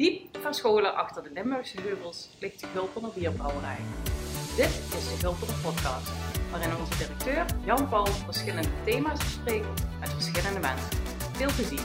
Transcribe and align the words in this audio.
Diep 0.00 0.38
verscholen 0.40 0.94
achter 0.94 1.22
de 1.22 1.30
Limburgse 1.34 1.80
heuvels 1.80 2.28
ligt 2.38 2.60
de 2.60 2.66
Gulpener 2.74 3.10
Bierbrouwerij. 3.14 3.76
Dit 4.56 4.68
is 4.68 5.08
de 5.08 5.16
Gulpener 5.18 5.54
Podcast, 5.62 6.10
waarin 6.50 6.76
onze 6.76 6.98
directeur 6.98 7.44
Jan 7.64 7.88
Paul 7.88 8.06
verschillende 8.06 8.68
thema's 8.84 9.18
bespreekt 9.18 9.66
met 10.00 10.08
verschillende 10.08 10.60
mensen. 10.60 10.88
Veel 11.32 11.50
plezier! 11.56 11.80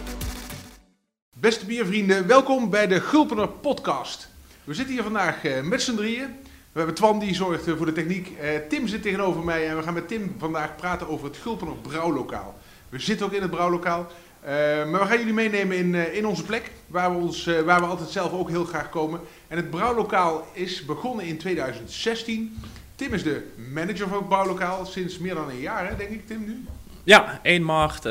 Beste 1.34 1.66
biervrienden, 1.66 2.28
welkom 2.28 2.70
bij 2.70 2.88
de 2.88 3.02
Gulpener 3.02 3.50
Podcast. 3.50 4.30
We 4.64 4.74
zitten 4.74 4.94
hier 4.94 5.04
vandaag 5.04 5.46
eh, 5.46 5.62
met 5.62 5.82
z'n 5.82 5.96
drieën. 5.96 6.28
We 6.72 6.78
hebben 6.78 6.96
Twan 6.96 7.20
die 7.20 7.36
zorgt 7.36 7.68
eh, 7.68 7.76
voor 7.76 7.86
de 7.86 7.94
techniek. 7.94 8.32
Eh, 8.40 8.50
Tim 8.70 8.88
zit 8.88 9.02
tegenover 9.02 9.44
mij 9.44 9.70
en 9.70 9.76
we 9.76 9.84
gaan 9.84 9.94
met 9.94 10.08
Tim 10.08 10.36
vandaag 10.38 10.76
praten 10.76 11.08
over 11.08 11.28
het 11.28 11.38
Gulpener 11.38 11.76
Brouwlokaal. 11.76 12.56
We 12.90 13.00
zitten 13.00 13.26
ook 13.26 13.34
in 13.34 13.42
het 13.42 13.52
brouwlokaal. 13.52 14.08
Uh, 14.46 14.52
maar 14.92 15.02
we 15.02 15.08
gaan 15.08 15.18
jullie 15.18 15.34
meenemen 15.34 15.78
in, 15.78 15.94
uh, 15.94 16.16
in 16.16 16.26
onze 16.26 16.44
plek, 16.44 16.72
waar 16.88 17.12
we, 17.12 17.18
ons, 17.18 17.48
uh, 17.48 17.62
waar 17.62 17.80
we 17.80 17.86
altijd 17.86 18.10
zelf 18.10 18.32
ook 18.32 18.50
heel 18.50 18.66
graag 18.66 18.90
komen. 18.90 19.20
En 19.48 19.58
het 19.58 19.70
brouwlokaal 19.70 20.48
is 20.54 20.86
begonnen 20.86 21.26
in 21.26 21.38
2016. 21.38 22.62
Tim 22.96 23.14
is 23.14 23.24
de 23.24 23.48
manager 23.74 24.08
van 24.08 24.18
het 24.18 24.28
brouwlokaal 24.28 24.86
sinds 24.86 25.18
meer 25.18 25.36
dan 25.36 25.50
een 25.50 25.60
jaar, 25.60 25.88
hè, 25.90 25.96
denk 25.96 26.10
ik, 26.10 26.28
Tim, 26.28 26.46
nu? 26.46 26.66
Ja, 27.04 27.40
1 27.44 27.66
maart 27.66 28.02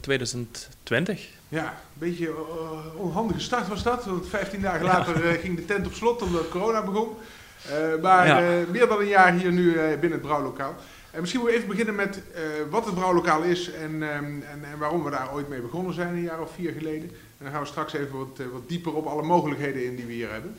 2020. 0.00 1.28
Ja, 1.48 1.64
een 1.64 1.98
beetje 1.98 2.34
onhandige 2.96 3.40
start 3.40 3.68
was 3.68 3.82
dat, 3.82 4.04
want 4.04 4.28
15 4.28 4.60
dagen 4.60 4.84
later 4.84 5.14
ging 5.16 5.56
de 5.56 5.64
tent 5.64 5.86
op 5.86 5.92
slot 5.92 6.22
omdat 6.22 6.48
corona 6.48 6.82
begon. 6.82 7.08
maar 8.02 8.26
ja. 8.26 8.64
meer 8.70 8.88
dan 8.88 9.00
een 9.00 9.06
jaar 9.06 9.32
hier 9.32 9.52
nu 9.52 9.72
binnen 9.72 10.12
het 10.12 10.20
brouwlokaal. 10.20 10.74
En 11.14 11.20
misschien 11.20 11.40
moeten 11.40 11.60
we 11.60 11.64
even 11.64 11.76
beginnen 11.76 12.06
met 12.06 12.16
uh, 12.16 12.70
wat 12.70 12.84
het 12.84 12.94
brouwlokaal 12.94 13.42
is 13.42 13.70
en, 13.70 13.92
um, 13.92 14.42
en, 14.42 14.64
en, 14.64 14.78
waarom 14.78 15.04
we 15.04 15.10
daar 15.10 15.32
ooit 15.32 15.48
mee 15.48 15.60
begonnen 15.60 15.94
zijn, 15.94 16.14
een 16.14 16.22
jaar 16.22 16.40
of 16.40 16.54
vier 16.54 16.72
geleden. 16.72 17.08
En 17.08 17.44
dan 17.44 17.50
gaan 17.50 17.60
we 17.60 17.66
straks 17.66 17.92
even 17.92 18.18
wat, 18.18 18.38
uh, 18.40 18.46
wat 18.52 18.68
dieper 18.68 18.94
op 18.94 19.06
alle 19.06 19.22
mogelijkheden 19.22 19.84
in 19.84 19.96
die 19.96 20.04
we 20.06 20.12
hier 20.12 20.30
hebben. 20.30 20.56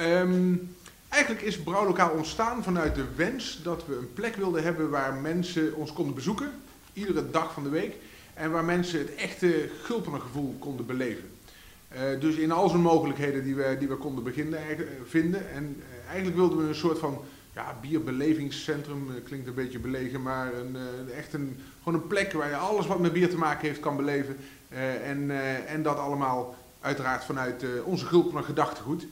Um, 0.00 0.74
eigenlijk 1.08 1.42
is 1.42 1.62
brouwlokaal 1.62 2.10
ontstaan 2.10 2.62
vanuit 2.62 2.94
de 2.94 3.04
wens 3.16 3.60
dat 3.62 3.86
we 3.86 3.96
een 3.96 4.12
plek 4.12 4.36
wilden 4.36 4.62
hebben 4.62 4.90
waar 4.90 5.14
mensen 5.14 5.74
ons 5.74 5.92
konden 5.92 6.14
bezoeken, 6.14 6.50
iedere 6.92 7.30
dag 7.30 7.52
van 7.52 7.62
de 7.62 7.68
week. 7.68 7.94
En 8.34 8.50
waar 8.50 8.64
mensen 8.64 8.98
het 8.98 9.14
echte 9.14 9.68
gevoel 9.82 10.56
konden 10.58 10.86
beleven. 10.86 11.30
Uh, 11.92 12.20
dus 12.20 12.34
in 12.34 12.52
al 12.52 12.68
zijn 12.68 12.82
mogelijkheden 12.82 13.44
die 13.44 13.54
we, 13.54 13.76
die 13.78 13.88
we 13.88 13.96
konden 13.96 14.24
beginnen, 14.24 14.60
vinden. 15.06 15.50
En 15.50 15.82
eigenlijk 16.06 16.36
wilden 16.36 16.58
we 16.58 16.68
een 16.68 16.74
soort 16.74 16.98
van 16.98 17.20
ja, 17.54 17.76
bierbelevingscentrum 17.80 19.08
uh, 19.08 19.24
klinkt 19.24 19.46
een 19.46 19.54
beetje 19.54 19.78
belegen, 19.78 20.22
maar 20.22 20.54
een, 20.54 20.76
uh, 21.08 21.18
echt 21.18 21.32
een, 21.32 21.58
gewoon 21.82 22.00
een 22.00 22.06
plek 22.06 22.32
waar 22.32 22.48
je 22.48 22.56
alles 22.56 22.86
wat 22.86 22.98
met 22.98 23.12
bier 23.12 23.30
te 23.30 23.38
maken 23.38 23.66
heeft 23.66 23.80
kan 23.80 23.96
beleven. 23.96 24.36
Uh, 24.72 25.08
en, 25.08 25.30
en 25.66 25.82
dat 25.82 25.98
allemaal 25.98 26.54
uiteraard 26.80 27.24
vanuit 27.24 27.64
onze 27.84 28.06
Gulpener 28.06 28.42
gedachtegoed. 28.42 29.06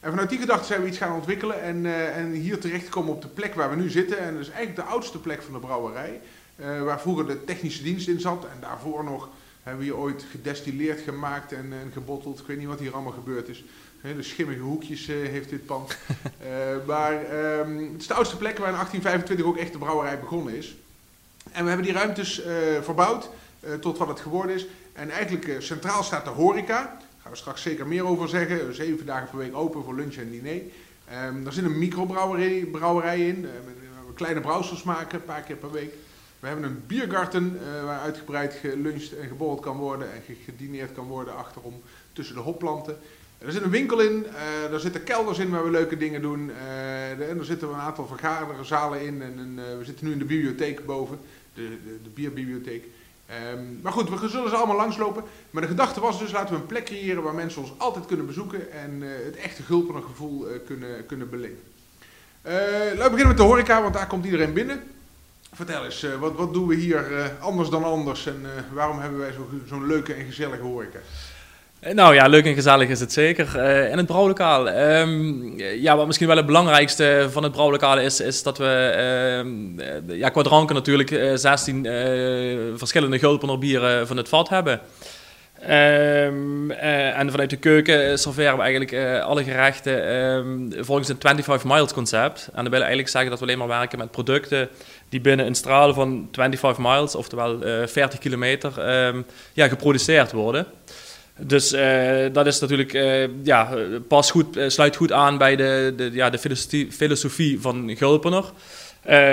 En 0.00 0.10
vanuit 0.10 0.28
die 0.28 0.38
gedachte 0.38 0.66
zijn 0.66 0.82
we 0.82 0.88
iets 0.88 0.98
gaan 0.98 1.14
ontwikkelen 1.14 1.62
en, 1.62 1.86
en 2.14 2.30
hier 2.30 2.60
terechtkomen 2.60 3.12
op 3.12 3.22
de 3.22 3.28
plek 3.28 3.54
waar 3.54 3.70
we 3.70 3.76
nu 3.76 3.90
zitten. 3.90 4.18
En 4.18 4.32
dat 4.32 4.42
is 4.42 4.50
eigenlijk 4.50 4.76
de 4.76 4.92
oudste 4.92 5.18
plek 5.18 5.42
van 5.42 5.52
de 5.52 5.58
brouwerij, 5.58 6.20
waar 6.56 7.00
vroeger 7.00 7.26
de 7.26 7.44
technische 7.44 7.82
dienst 7.82 8.08
in 8.08 8.20
zat. 8.20 8.44
En 8.44 8.60
daarvoor 8.60 9.04
nog 9.04 9.28
hebben 9.62 9.84
we 9.84 9.90
hier 9.90 10.00
ooit 10.00 10.26
gedestilleerd, 10.30 11.00
gemaakt 11.00 11.52
en, 11.52 11.72
en 11.72 11.90
gebotteld. 11.92 12.40
Ik 12.40 12.46
weet 12.46 12.58
niet 12.58 12.66
wat 12.66 12.78
hier 12.78 12.92
allemaal 12.92 13.12
gebeurd 13.12 13.48
is. 13.48 13.64
Hele 14.04 14.22
schimmige 14.22 14.60
hoekjes 14.60 15.08
uh, 15.08 15.28
heeft 15.28 15.50
dit 15.50 15.66
pand. 15.66 15.96
uh, 16.42 16.86
maar 16.86 17.12
um, 17.58 17.92
het 17.92 18.00
is 18.00 18.06
de 18.06 18.14
oudste 18.14 18.36
plek 18.36 18.58
waar 18.58 18.68
in 18.68 18.74
1825 18.74 19.46
ook 19.46 19.56
echt 19.56 19.72
de 19.72 19.78
brouwerij 19.78 20.20
begonnen 20.20 20.54
is. 20.54 20.76
En 21.52 21.62
we 21.62 21.68
hebben 21.68 21.86
die 21.86 21.94
ruimtes 21.96 22.40
uh, 22.40 22.46
verbouwd 22.82 23.30
tot 23.80 23.98
wat 23.98 24.08
het 24.08 24.20
geworden 24.20 24.56
is. 24.56 24.66
En 24.92 25.10
eigenlijk 25.10 25.56
centraal 25.62 26.02
staat 26.02 26.24
de 26.24 26.30
horeca. 26.30 26.82
Daar 26.82 27.00
gaan 27.22 27.30
we 27.30 27.36
straks 27.36 27.62
zeker 27.62 27.86
meer 27.86 28.06
over 28.06 28.28
zeggen. 28.28 28.74
Zeven 28.74 29.06
dagen 29.06 29.28
per 29.28 29.38
week 29.38 29.56
open 29.56 29.84
voor 29.84 29.94
lunch 29.94 30.14
en 30.14 30.30
diner. 30.30 30.62
Um, 31.28 31.46
er 31.46 31.52
zit 31.52 31.64
een 31.64 31.78
microbrouwerij 31.78 32.68
brouwerij 32.72 33.28
in. 33.28 33.40
met 33.40 34.14
kleine 34.14 34.40
brouwsels 34.40 34.82
maken, 34.82 35.18
een 35.18 35.24
paar 35.24 35.42
keer 35.42 35.56
per 35.56 35.70
week. 35.70 35.94
We 36.40 36.46
hebben 36.46 36.64
een 36.64 36.82
biergarten 36.86 37.60
waar 37.84 38.00
uitgebreid 38.00 38.54
geluncht 38.54 39.16
en 39.16 39.28
geborreld 39.28 39.60
kan 39.60 39.76
worden 39.76 40.12
en 40.12 40.22
gedineerd 40.44 40.92
kan 40.92 41.06
worden 41.06 41.36
achterom 41.36 41.82
tussen 42.12 42.34
de 42.34 42.40
hopplanten. 42.40 42.98
Er 43.44 43.52
zit 43.52 43.62
een 43.62 43.70
winkel 43.70 44.00
in, 44.00 44.26
uh, 44.66 44.72
er 44.72 44.80
zitten 44.80 45.02
kelders 45.02 45.38
in 45.38 45.50
waar 45.50 45.64
we 45.64 45.70
leuke 45.70 45.96
dingen 45.96 46.22
doen. 46.22 46.46
De, 47.16 47.24
en 47.24 47.38
er 47.38 47.44
zitten 47.44 47.68
een 47.68 47.74
aantal 47.74 48.06
vergaderzalen 48.06 49.00
in. 49.00 49.22
En, 49.22 49.34
en 49.38 49.58
uh, 49.58 49.78
we 49.78 49.84
zitten 49.84 50.06
nu 50.06 50.12
in 50.12 50.18
de 50.18 50.24
bibliotheek 50.24 50.86
boven, 50.86 51.18
de, 51.54 51.68
de, 51.84 51.98
de 52.02 52.08
bierbibliotheek. 52.14 52.84
Um, 53.52 53.78
maar 53.82 53.92
goed, 53.92 54.20
we 54.20 54.28
zullen 54.28 54.50
ze 54.50 54.56
allemaal 54.56 54.76
langslopen. 54.76 55.24
Maar 55.50 55.62
de 55.62 55.68
gedachte 55.68 56.00
was 56.00 56.18
dus, 56.18 56.32
laten 56.32 56.54
we 56.54 56.60
een 56.60 56.66
plek 56.66 56.84
creëren 56.84 57.22
waar 57.22 57.34
mensen 57.34 57.62
ons 57.62 57.72
altijd 57.76 58.06
kunnen 58.06 58.26
bezoeken. 58.26 58.72
En 58.72 59.00
het 59.00 59.36
echte 59.36 59.62
Gulpener 59.62 60.02
gevoel 60.02 60.46
kunnen, 60.66 61.06
kunnen 61.06 61.30
beleven. 61.30 61.62
laten 62.42 62.96
we 62.96 63.10
beginnen 63.10 63.28
met 63.28 63.36
de 63.36 63.42
horeca, 63.42 63.82
want 63.82 63.94
daar 63.94 64.06
komt 64.06 64.24
iedereen 64.24 64.52
binnen. 64.52 64.82
Vertel 65.52 65.84
eens, 65.84 66.06
wat, 66.20 66.34
wat 66.34 66.52
doen 66.52 66.66
we 66.66 66.74
hier 66.74 67.32
anders 67.40 67.68
dan 67.68 67.84
anders? 67.84 68.26
En 68.26 68.46
waarom 68.72 68.98
hebben 68.98 69.18
wij 69.18 69.32
zo'n 69.32 69.62
zo 69.68 69.86
leuke 69.86 70.14
en 70.14 70.24
gezellige 70.24 70.62
horeca? 70.62 70.98
Nou 71.92 72.14
ja, 72.14 72.26
leuk 72.26 72.44
en 72.44 72.54
gezellig 72.54 72.88
is 72.88 73.00
het 73.00 73.12
zeker. 73.12 73.48
Uh, 73.56 73.90
in 73.90 73.96
het 73.96 74.06
brouwlokaal. 74.06 74.68
Um, 74.68 75.58
ja, 75.58 75.96
wat 75.96 76.06
misschien 76.06 76.26
wel 76.26 76.36
het 76.36 76.46
belangrijkste 76.46 77.28
van 77.30 77.42
het 77.42 77.52
brouwlokaal 77.52 77.98
is, 77.98 78.20
is 78.20 78.42
dat 78.42 78.58
we 78.58 78.94
uh, 80.08 80.18
ja, 80.18 80.28
qua 80.28 80.42
dranken 80.42 80.74
natuurlijk 80.74 81.10
uh, 81.10 81.32
16 81.34 81.84
verschillende 82.76 83.18
Gulpener 83.18 83.58
bieren 83.58 84.06
van 84.06 84.16
het 84.16 84.28
vat 84.28 84.48
hebben. 84.48 84.80
Um, 85.70 86.70
en 86.70 87.30
vanuit 87.30 87.50
de 87.50 87.56
keuken 87.56 88.18
serveren 88.18 88.56
we 88.56 88.62
eigenlijk 88.62 89.22
alle 89.22 89.44
gerechten 89.44 90.72
volgens 90.84 91.08
een 91.08 91.16
25 91.20 91.64
miles 91.64 91.92
concept. 91.92 92.48
En 92.54 92.62
dat 92.62 92.72
wil 92.72 92.80
eigenlijk 92.80 93.08
zeggen 93.08 93.30
dat 93.30 93.38
we 93.38 93.46
alleen 93.46 93.58
maar 93.58 93.78
werken 93.78 93.98
met 93.98 94.10
producten 94.10 94.68
die 95.08 95.20
binnen 95.20 95.46
een 95.46 95.54
straal 95.54 95.94
van 95.94 96.28
25 96.32 96.84
miles, 96.84 97.14
oftewel 97.14 97.58
40 97.86 98.18
kilometer, 98.18 98.72
ja, 99.52 99.68
geproduceerd 99.68 100.32
worden. 100.32 100.66
Dus 101.38 101.72
uh, 101.72 102.26
dat 102.32 102.46
is 102.46 102.60
natuurlijk, 102.60 102.92
uh, 102.92 103.44
ja, 103.44 103.68
pas 104.08 104.30
goed, 104.30 104.56
uh, 104.56 104.68
sluit 104.68 104.96
goed 104.96 105.12
aan 105.12 105.38
bij 105.38 105.56
de, 105.56 105.92
de, 105.96 106.10
ja, 106.12 106.30
de 106.30 106.38
filosofie, 106.90 107.60
van 107.60 107.96
Gulpener. 107.96 108.44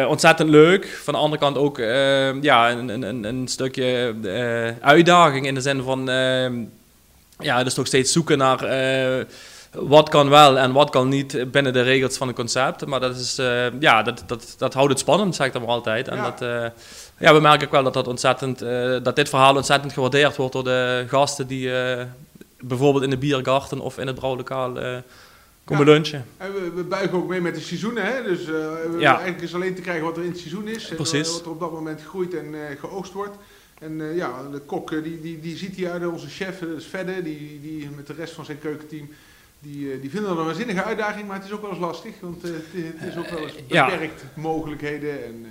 ontzettend 0.08 0.50
leuk. 0.50 1.00
Van 1.04 1.14
de 1.14 1.20
andere 1.20 1.42
kant 1.42 1.58
ook 1.58 1.78
ja, 2.42 2.72
een, 2.72 2.90
een, 2.90 3.24
een 3.24 3.48
stukje 3.48 4.16
uitdaging 4.82 5.48
in 5.48 5.54
de 5.54 5.62
zin 5.62 5.82
van, 5.82 6.06
ja, 7.40 7.64
dus 7.64 7.74
toch 7.74 7.88
steeds 7.88 8.12
zoeken 8.12 8.38
naar 8.38 8.60
wat 9.72 10.10
kan 10.10 10.30
wel 10.30 10.58
en 10.58 10.72
wat 10.72 10.90
kan 10.90 11.08
niet 11.08 11.52
binnen 11.52 11.74
de 11.74 11.82
regels 11.82 12.18
van 12.18 12.28
het 12.28 12.36
concept. 12.36 12.86
Maar 12.86 13.00
dat, 13.00 13.16
is, 13.16 13.36
ja, 13.80 14.04
dat, 14.04 14.24
dat, 14.28 14.56
dat 14.58 14.74
houdt 14.74 14.90
het 14.90 15.00
spannend, 15.00 15.36
zeg 15.36 15.48
ik 15.48 15.54
dan 15.54 15.62
maar 15.62 15.72
altijd. 15.72 16.08
En 16.08 16.16
ja. 16.16 16.24
dat, 16.32 16.72
ja, 17.18 17.34
we 17.34 17.40
merken 17.40 17.66
ook 17.66 17.74
wel 17.74 17.84
dat, 17.84 17.94
dat, 17.94 18.08
ontzettend, 18.08 18.64
uh, 18.64 18.98
dat 19.04 19.16
dit 19.16 19.30
verhaal 19.30 19.56
ontzettend 19.56 19.94
gewaardeerd 19.94 20.36
wordt 20.36 20.54
door 20.54 20.64
de 20.64 21.06
gasten 21.08 21.48
die 21.48 21.72
bijvoorbeeld 22.60 23.04
in 23.04 23.10
de 23.10 23.18
biergarten 23.18 23.80
of 23.80 23.98
in 23.98 24.08
het 24.08 24.16
brouwlokaal 24.16 24.74
komen 25.64 25.86
ja. 25.86 25.92
lunchen. 25.92 26.26
En 26.38 26.54
we, 26.54 26.72
we, 26.76 26.84
buigen 26.84 27.18
ook 27.18 27.28
mee 27.28 27.42
met 27.42 27.56
de 27.56 27.62
seizoenen, 27.62 28.06
hè? 28.06 28.24
dus 28.24 28.46
ja. 29.00 29.14
eigenlijk 29.14 29.42
is 29.42 29.56
alleen 29.56 29.76
te 29.76 29.82
krijgen 29.82 30.06
wat 30.06 30.18
er 30.18 30.24
in 30.24 30.30
het 30.30 30.40
seizoen 30.40 30.68
is. 30.68 30.88
Precies. 30.88 31.28
En 31.28 31.34
wat 31.34 31.46
er 31.46 31.52
op 31.52 31.60
dat 31.60 31.72
moment 31.72 32.02
groeit 32.04 32.34
en 32.34 32.56
geoogst 32.80 33.14
wordt. 33.14 33.36
En 33.80 34.16
ja, 34.16 34.32
de 34.52 34.60
kok 34.60 34.90
die, 34.90 35.22
die, 35.22 35.40
die 35.40 35.58
ziet 35.58 35.76
hier 35.76 35.92
uit, 35.92 36.08
onze 36.08 36.30
chef, 36.30 36.60
dat 36.60 36.78
is 36.78 36.86
Fedde, 36.86 37.22
die, 37.22 37.60
die 37.62 37.90
met 37.96 38.08
de 38.08 38.14
rest 38.14 38.34
van 38.34 38.46
zijn 38.46 38.60
keukenteam... 38.60 39.10
Die, 39.62 40.00
die 40.00 40.10
vinden 40.10 40.30
dat 40.30 40.40
een 40.40 40.46
waanzinnige 40.46 40.84
uitdaging, 40.84 41.28
maar 41.28 41.36
het 41.36 41.46
is 41.46 41.52
ook 41.52 41.62
wel 41.62 41.70
eens 41.70 41.80
lastig, 41.80 42.14
want 42.20 42.42
het, 42.42 42.54
het 42.74 43.10
is 43.10 43.18
ook 43.18 43.30
wel 43.30 43.40
eens 43.40 43.56
beperkt 43.56 44.22
ja. 44.22 44.42
mogelijkheden. 44.42 45.26
En, 45.26 45.46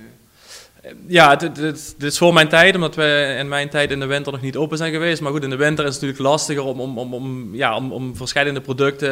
ja, 1.07 1.37
het, 1.37 1.95
is 1.99 2.17
voor 2.17 2.33
mijn 2.33 2.49
tijd, 2.49 2.75
omdat 2.75 2.95
we 2.95 3.35
in 3.39 3.47
mijn 3.47 3.69
tijd 3.69 3.91
in 3.91 3.99
de 3.99 4.05
winter 4.05 4.31
nog 4.31 4.41
niet 4.41 4.55
open 4.55 4.77
zijn 4.77 4.91
geweest. 4.91 5.21
Maar 5.21 5.31
goed, 5.31 5.43
in 5.43 5.49
de 5.49 5.55
winter 5.55 5.85
is 5.85 5.93
het 5.93 6.01
natuurlijk 6.01 6.29
lastiger 6.29 6.63
om, 6.63 6.81
om, 6.81 6.97
om, 6.97 7.13
om 7.13 7.55
ja, 7.55 7.75
om, 7.75 7.91
om 7.91 8.15
verschillende 8.15 8.61
producten 8.61 9.11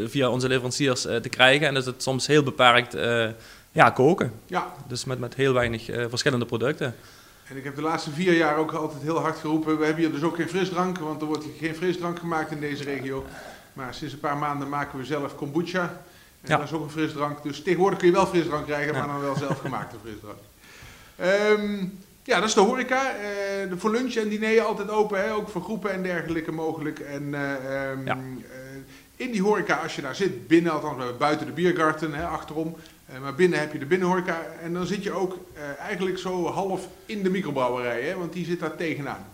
eh, 0.00 0.08
via 0.08 0.28
onze 0.28 0.48
leveranciers 0.48 1.00
te 1.00 1.28
krijgen. 1.30 1.66
En 1.66 1.74
dus 1.74 1.86
het 1.86 2.02
soms 2.02 2.26
heel 2.26 2.42
beperkt 2.42 2.94
uh, 2.94 3.26
ja, 3.72 3.90
koken. 3.90 4.32
Ja. 4.46 4.72
Dus 4.88 5.04
met, 5.04 5.18
met 5.18 5.34
heel 5.34 5.52
weinig 5.52 5.90
uh, 5.90 6.04
verschillende 6.08 6.44
producten. 6.44 6.94
En 7.48 7.56
ik 7.56 7.64
heb 7.64 7.74
de 7.74 7.82
laatste 7.82 8.10
vier 8.10 8.36
jaar 8.36 8.56
ook 8.56 8.72
altijd 8.72 9.02
heel 9.02 9.18
hard 9.18 9.38
geroepen. 9.38 9.78
We 9.78 9.84
hebben 9.84 10.02
hier 10.02 10.12
dus 10.12 10.22
ook 10.22 10.36
geen 10.36 10.48
frisdrank, 10.48 10.98
want 10.98 11.20
er 11.20 11.26
wordt 11.26 11.44
geen 11.58 11.74
frisdrank 11.74 12.18
gemaakt 12.18 12.50
in 12.50 12.60
deze 12.60 12.84
regio. 12.84 13.24
Maar 13.72 13.94
sinds 13.94 14.14
een 14.14 14.20
paar 14.20 14.36
maanden 14.36 14.68
maken 14.68 14.98
we 14.98 15.04
zelf 15.04 15.36
kombucha. 15.36 15.82
En 16.42 16.48
ja. 16.48 16.56
dat 16.56 16.66
is 16.66 16.72
ook 16.72 16.82
een 16.82 16.90
frisdrank. 16.90 17.42
Dus 17.42 17.62
tegenwoordig 17.62 17.98
kun 17.98 18.08
je 18.08 18.14
wel 18.14 18.26
frisdrank 18.26 18.66
krijgen, 18.66 18.94
maar 18.94 19.06
dan 19.06 19.20
wel 19.20 19.36
zelfgemaakte 19.36 19.96
frisdrank. 20.04 20.38
Um, 21.58 21.98
ja, 22.24 22.40
dat 22.40 22.48
is 22.48 22.54
de 22.54 22.60
horeca. 22.60 23.14
Uh, 23.14 23.72
voor 23.76 23.90
lunch 23.90 24.14
en 24.14 24.28
diner 24.28 24.60
altijd 24.60 24.90
open, 24.90 25.24
hè? 25.24 25.34
ook 25.34 25.48
voor 25.48 25.62
groepen 25.62 25.92
en 25.92 26.02
dergelijke 26.02 26.52
mogelijk. 26.52 26.98
En 26.98 27.22
uh, 27.22 27.90
um, 27.90 28.06
ja. 28.06 28.16
uh, 28.16 28.42
in 29.16 29.30
die 29.30 29.42
horeca, 29.42 29.76
als 29.76 29.96
je 29.96 30.02
daar 30.02 30.14
zit, 30.14 30.46
binnen, 30.46 30.72
althans 30.72 31.16
buiten 31.16 31.46
de 31.46 31.52
biergarten, 31.52 32.14
hè, 32.14 32.26
achterom. 32.26 32.76
maar 33.20 33.34
binnen 33.34 33.58
heb 33.58 33.72
je 33.72 33.78
de 33.78 33.86
binnenhoreca. 33.86 34.42
En 34.62 34.72
dan 34.72 34.86
zit 34.86 35.02
je 35.02 35.12
ook 35.12 35.36
eigenlijk 35.78 36.18
zo 36.18 36.46
half 36.46 36.88
in 37.06 37.22
de 37.22 37.30
microbrouwerij, 37.30 38.02
hè, 38.02 38.14
want 38.14 38.32
die 38.32 38.44
zit 38.44 38.60
daar 38.60 38.76
tegenaan. 38.76 39.26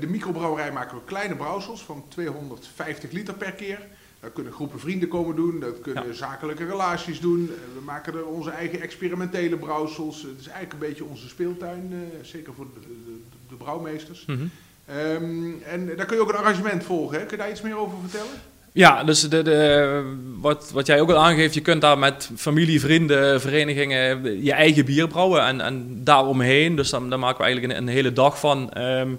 De 0.00 0.06
microbrouwerij 0.06 0.72
maken 0.72 0.96
we 0.96 1.04
kleine 1.04 1.36
brouwsels 1.36 1.82
van 1.82 2.04
250 2.08 3.10
liter 3.10 3.34
per 3.34 3.52
keer. 3.52 3.78
Dat 4.20 4.32
kunnen 4.32 4.52
groepen 4.52 4.80
vrienden 4.80 5.08
komen 5.08 5.36
doen, 5.36 5.60
dat 5.60 5.80
kunnen 5.80 6.14
zakelijke 6.14 6.66
relaties 6.66 7.20
doen. 7.20 7.46
We 7.74 7.80
maken 7.84 8.14
er 8.14 8.26
onze 8.26 8.50
eigen 8.50 8.80
experimentele 8.80 9.56
brouwsels. 9.56 10.22
Het 10.22 10.40
is 10.40 10.46
eigenlijk 10.46 10.72
een 10.72 10.88
beetje 10.88 11.04
onze 11.04 11.28
speeltuin, 11.28 12.10
zeker 12.22 12.52
voor 12.54 12.66
de, 12.74 12.80
de, 12.80 13.18
de 13.48 13.54
brouwmeesters. 13.54 14.24
Mhm. 14.26 14.46
Ehm, 14.86 15.52
en 15.62 15.96
daar 15.96 16.06
kun 16.06 16.16
je 16.16 16.22
ook 16.22 16.28
een 16.28 16.36
arrangement 16.36 16.84
volgen. 16.84 17.18
Hè? 17.18 17.26
Kun 17.26 17.36
je 17.36 17.42
daar 17.42 17.50
iets 17.50 17.62
meer 17.62 17.78
over 17.78 17.98
vertellen? 18.00 18.40
Ja, 18.72 19.04
dus 19.04 19.20
de, 19.20 19.42
de, 19.42 20.16
wat, 20.40 20.70
wat 20.72 20.86
jij 20.86 21.00
ook 21.00 21.10
al 21.10 21.24
aangeeft, 21.24 21.54
je 21.54 21.60
kunt 21.60 21.80
daar 21.80 21.98
met 21.98 22.30
familie, 22.36 22.80
vrienden, 22.80 23.40
verenigingen 23.40 24.42
je 24.44 24.52
eigen 24.52 24.84
bier 24.84 25.08
brouwen 25.08 25.44
en, 25.44 25.60
en 25.60 26.04
daaromheen. 26.04 26.76
Dus 26.76 26.90
dan, 26.90 27.10
dan 27.10 27.20
maken 27.20 27.38
we 27.38 27.44
eigenlijk 27.44 27.72
een, 27.72 27.82
een 27.82 27.94
hele 27.94 28.12
dag 28.12 28.38
van. 28.38 28.72
Ehm, 28.72 29.10
eh, 29.10 29.16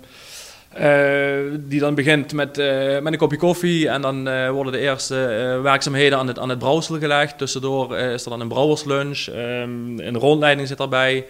die 1.57 1.79
dan 1.79 1.95
begint 1.95 2.33
met, 2.33 2.57
uh, 2.57 2.99
met 2.99 3.13
een 3.13 3.19
kopje 3.19 3.37
koffie 3.37 3.89
en 3.89 4.01
dan 4.01 4.27
uh, 4.27 4.49
worden 4.49 4.73
de 4.73 4.79
eerste 4.79 5.15
werkzaamheden 5.63 6.17
aan 6.17 6.27
het, 6.27 6.39
aan 6.39 6.49
het 6.49 6.59
brouwsel 6.59 6.99
gelegd. 6.99 7.37
Tussendoor 7.37 7.97
is 7.97 8.23
er 8.23 8.29
dan 8.29 8.41
een 8.41 8.47
brouwerslunch, 8.47 9.27
um, 9.27 9.99
een 9.99 10.17
rondleiding 10.17 10.67
zit 10.67 10.77
daarbij. 10.77 11.25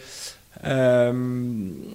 Um, 0.68 1.94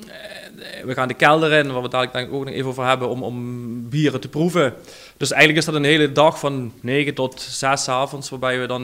we 0.84 0.94
gaan 0.94 1.08
de 1.08 1.14
kelder 1.14 1.52
in, 1.52 1.72
waar 1.72 1.82
we 1.82 1.88
dadelijk 1.88 2.12
denk 2.12 2.28
ik 2.28 2.34
ook 2.34 2.44
nog 2.44 2.54
even 2.54 2.68
over 2.68 2.86
hebben, 2.86 3.08
om, 3.08 3.22
om 3.22 3.88
bieren 3.88 4.20
te 4.20 4.28
proeven. 4.28 4.74
Dus 5.16 5.30
eigenlijk 5.30 5.60
is 5.60 5.66
dat 5.66 5.74
een 5.74 5.84
hele 5.84 6.12
dag 6.12 6.38
van 6.38 6.72
9 6.80 7.14
tot 7.14 7.40
6 7.40 7.88
avonds, 7.88 8.30
waarbij 8.30 8.60
we 8.60 8.66
dan 8.66 8.82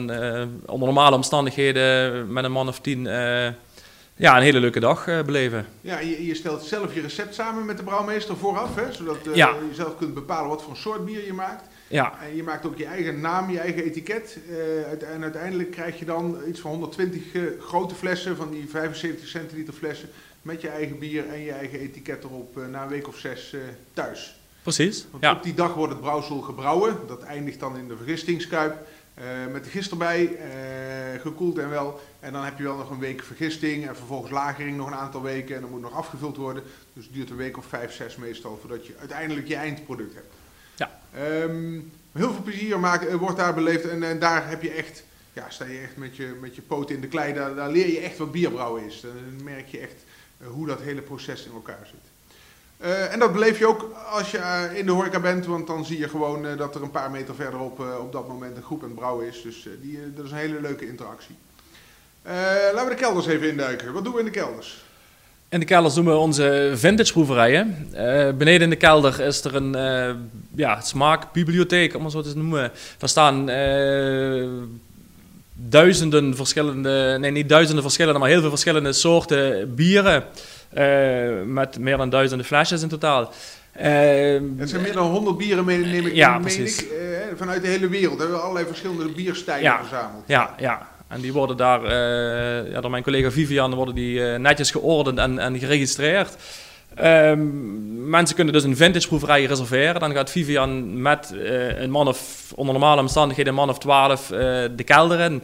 onder 0.65 0.87
normale 0.87 1.15
omstandigheden 1.15 2.33
met 2.33 2.43
een 2.43 2.51
man 2.51 2.67
of 2.67 2.79
tien 2.79 3.05
uh, 3.05 3.47
ja, 4.17 4.35
een 4.37 4.43
hele 4.43 4.59
leuke 4.59 4.79
dag 4.79 5.07
uh, 5.07 5.21
beleven. 5.21 5.65
Ja, 5.81 5.99
je, 5.99 6.25
je, 6.25 6.35
stelt 6.35 6.63
zelf 6.63 6.93
je 6.93 7.01
recept 7.01 7.35
samen 7.35 7.65
met 7.65 7.77
de 7.77 7.83
brouwmeester 7.83 8.37
vooraf, 8.37 8.75
hè, 8.75 8.93
zodat 8.93 9.17
ja. 9.33 9.47
je 9.47 9.75
zelf 9.75 9.97
kunt 9.97 10.13
bepalen 10.13 10.49
wat 10.49 10.63
voor 10.63 10.77
soort 10.77 11.05
bier 11.05 11.25
je 11.25 11.33
maakt. 11.33 11.67
Ja. 11.87 12.13
En 12.21 12.35
je 12.35 12.43
maakt 12.43 12.65
ook 12.65 12.77
je 12.77 12.85
eigen 12.85 13.21
naam, 13.21 13.49
je 13.49 13.59
eigen 13.59 13.83
etiket. 13.83 14.37
en 15.13 15.23
uiteindelijk 15.23 15.71
krijg 15.71 15.99
je 15.99 16.05
dan 16.05 16.37
iets 16.47 16.59
van 16.59 16.71
120 16.71 17.21
grote 17.59 17.95
flessen, 17.95 18.35
van 18.35 18.51
die 18.51 18.69
75 18.69 19.27
centiliter 19.27 19.73
flessen, 19.73 20.09
met 20.41 20.61
je 20.61 20.69
eigen 20.69 20.99
bier 20.99 21.27
en 21.29 21.39
je 21.39 21.51
eigen 21.51 21.79
etiket 21.79 22.23
erop 22.23 22.59
na 22.69 22.83
een 22.83 22.89
week 22.89 23.07
of 23.07 23.17
zes 23.17 23.55
thuis. 23.93 24.35
Precies. 24.61 25.05
ja. 25.19 25.31
op 25.31 25.43
die 25.43 25.53
dag 25.53 25.73
wordt 25.73 25.91
het 25.91 26.01
brouwsel 26.01 26.41
gebrouwen. 26.41 26.97
Dat 27.07 27.23
eindigt 27.23 27.59
dan 27.59 27.77
in 27.77 27.87
de 27.87 27.97
vergistingskuip. 27.97 28.87
Uh, 29.19 29.53
met 29.53 29.63
de 29.63 29.69
gist 29.69 29.91
erbij, 29.91 30.21
uh, 30.23 31.21
gekoeld 31.21 31.57
en 31.57 31.69
wel. 31.69 31.99
En 32.19 32.33
dan 32.33 32.43
heb 32.43 32.57
je 32.57 32.63
wel 32.63 32.77
nog 32.77 32.89
een 32.89 32.99
week 32.99 33.23
vergisting 33.23 33.87
en 33.87 33.95
vervolgens 33.95 34.31
lagering 34.31 34.77
nog 34.77 34.87
een 34.87 34.93
aantal 34.93 35.21
weken. 35.21 35.55
En 35.55 35.61
dan 35.61 35.69
moet 35.69 35.81
nog 35.81 35.93
afgevuld 35.93 36.37
worden. 36.37 36.63
Dus 36.93 37.05
het 37.05 37.13
duurt 37.13 37.29
een 37.29 37.35
week 37.35 37.57
of 37.57 37.65
vijf, 37.65 37.93
zes 37.93 38.15
meestal 38.15 38.57
voordat 38.61 38.87
je 38.87 38.95
uiteindelijk 38.99 39.47
je 39.47 39.55
eindproduct 39.55 40.13
hebt. 40.13 40.33
Ja. 40.75 40.99
Um, 41.43 41.91
heel 42.11 42.33
veel 42.33 42.43
plezier 42.43 42.79
maken, 42.79 43.11
uh, 43.11 43.15
wordt 43.15 43.37
daar 43.37 43.53
beleefd. 43.53 43.89
En, 43.89 44.03
en, 44.03 44.19
daar 44.19 44.49
heb 44.49 44.61
je 44.61 44.71
echt, 44.71 45.03
ja, 45.33 45.49
sta 45.49 45.65
je 45.65 45.79
echt 45.79 45.97
met 45.97 46.15
je, 46.15 46.37
met 46.41 46.55
je 46.55 46.61
poten 46.61 46.95
in 46.95 47.01
de 47.01 47.07
klei. 47.07 47.33
Daar, 47.33 47.55
daar 47.55 47.71
leer 47.71 47.87
je 47.87 47.99
echt 47.99 48.17
wat 48.17 48.31
bierbrouwen 48.31 48.83
is. 48.83 49.01
Dan 49.01 49.43
merk 49.43 49.67
je 49.67 49.79
echt 49.79 50.03
hoe 50.43 50.67
dat 50.67 50.81
hele 50.81 51.01
proces 51.01 51.45
in 51.45 51.51
elkaar 51.51 51.85
zit. 51.85 52.16
Uh, 52.81 53.13
en 53.13 53.19
dat 53.19 53.33
beleef 53.33 53.59
je 53.59 53.67
ook 53.67 53.91
als 54.11 54.31
je 54.31 54.37
uh, 54.37 54.77
in 54.77 54.85
de 54.85 54.91
horeca 54.91 55.19
bent, 55.19 55.45
want 55.45 55.67
dan 55.67 55.85
zie 55.85 55.99
je 55.99 56.09
gewoon 56.09 56.45
uh, 56.45 56.57
dat 56.57 56.75
er 56.75 56.81
een 56.81 56.91
paar 56.91 57.11
meter 57.11 57.35
verderop 57.35 57.79
op 57.79 58.11
dat 58.11 58.27
moment 58.27 58.57
een 58.57 58.63
groep 58.63 58.81
het 58.81 58.95
brouwen 58.95 59.27
is. 59.27 59.41
Dus 59.41 59.67
die, 59.81 59.99
dat 60.15 60.25
is 60.25 60.31
een 60.31 60.37
hele 60.37 60.61
leuke 60.61 60.87
interactie. 60.87 61.35
laten 62.73 62.83
we 62.83 62.89
de 62.89 63.01
kelders 63.01 63.27
even 63.27 63.49
induiken. 63.49 63.93
Wat 63.93 64.03
doen 64.03 64.13
we 64.13 64.19
in 64.19 64.25
de 64.25 64.31
kelders? 64.31 64.85
In 65.49 65.59
de 65.59 65.65
kelders 65.65 65.93
doen 65.93 66.05
we 66.05 66.15
onze 66.15 66.71
vintage 66.75 67.11
proeverijen. 67.11 67.87
beneden 68.37 68.61
in 68.61 68.69
de 68.69 68.75
kelder 68.75 69.19
is 69.19 69.43
er 69.43 69.55
een 69.55 69.75
ja, 70.55 70.81
smaakbibliotheek, 70.81 71.95
om 71.95 72.03
het 72.03 72.11
zo 72.11 72.21
te 72.21 72.37
noemen. 72.37 72.71
Daar 72.97 73.09
staan 73.09 73.45
duizenden 75.53 76.35
verschillende, 76.35 77.17
nee 77.19 77.31
niet 77.31 77.49
duizenden 77.49 77.83
verschillende, 77.83 78.19
maar 78.19 78.29
heel 78.29 78.41
veel 78.41 78.49
verschillende 78.49 78.93
soorten 78.93 79.75
bieren. 79.75 80.23
Uh, 80.73 81.43
met 81.45 81.79
meer 81.79 81.97
dan 81.97 82.09
duizenden 82.09 82.45
flesjes 82.45 82.81
in 82.81 82.87
totaal. 82.87 83.21
Uh, 83.21 83.83
het 84.57 84.69
zijn 84.69 84.81
meer 84.81 84.93
dan 84.93 85.11
100 85.11 85.37
bieren, 85.37 85.65
neem 85.65 86.05
ik, 86.05 86.13
ja, 86.13 86.37
meen 86.37 86.65
ik 86.65 86.87
uh, 86.91 86.97
vanuit 87.35 87.61
de 87.61 87.67
hele 87.67 87.87
wereld. 87.87 88.15
We 88.15 88.21
hebben 88.21 88.41
allerlei 88.41 88.65
verschillende 88.65 89.11
bierstijlen 89.11 89.63
ja, 89.63 89.77
verzameld. 89.77 90.23
Ja, 90.27 90.55
ja. 90.59 90.87
En 91.07 91.21
die 91.21 91.33
worden 91.33 91.57
daar, 91.57 91.93
ja, 92.71 92.81
door 92.81 92.91
mijn 92.91 93.03
collega 93.03 93.31
Vivian, 93.31 93.75
worden 93.75 93.95
die 93.95 94.19
netjes 94.21 94.71
geordend 94.71 95.17
en, 95.17 95.39
en 95.39 95.59
geregistreerd. 95.59 96.35
Um, 97.03 98.09
mensen 98.09 98.35
kunnen 98.35 98.53
dus 98.53 98.63
een 98.63 98.75
vintage 98.75 99.07
proeverij 99.07 99.45
reserveren. 99.45 99.99
Dan 99.99 100.13
gaat 100.13 100.31
Vivian 100.31 101.01
met 101.01 101.33
een 101.77 101.91
man 101.91 102.07
of, 102.07 102.51
onder 102.55 102.73
normale 102.73 103.01
omstandigheden, 103.01 103.51
een 103.51 103.59
man 103.59 103.69
of 103.69 103.77
twaalf 103.77 104.27
de 104.75 104.83
kelder 104.85 105.19
in. 105.19 105.41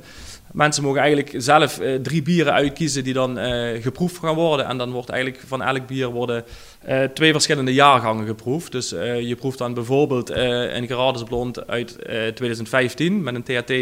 Mensen 0.54 0.84
mogen 0.84 1.00
eigenlijk 1.00 1.34
zelf 1.38 1.80
uh, 1.80 1.96
drie 1.96 2.22
bieren 2.22 2.54
uitkiezen 2.54 3.04
die 3.04 3.14
dan 3.14 3.38
uh, 3.38 3.82
geproefd 3.82 4.18
gaan 4.18 4.36
worden. 4.36 4.66
En 4.66 4.78
dan 4.78 4.92
wordt 4.92 5.10
eigenlijk 5.10 5.44
van 5.48 5.62
elk 5.62 5.88
bier 5.88 6.08
worden 6.08 6.44
uh, 6.88 7.04
twee 7.04 7.32
verschillende 7.32 7.74
jaargangen 7.74 8.26
geproefd. 8.26 8.72
Dus 8.72 8.90
je 8.90 9.36
proeft 9.40 9.58
dan 9.58 9.74
bijvoorbeeld 9.74 10.30
een 10.30 10.88
Gerardus 10.88 11.24
Blond 11.24 11.68
uit 11.68 11.98
2015 12.36 13.24
met 13.24 13.36
een 13.36 13.44
THT 13.44 13.74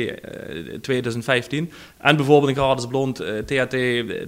2015. 0.82 1.72
En 1.98 2.16
bijvoorbeeld 2.16 2.50
een 2.50 2.58
Gerardus 2.58 2.88
Blond 2.88 3.16
THT 3.46 3.76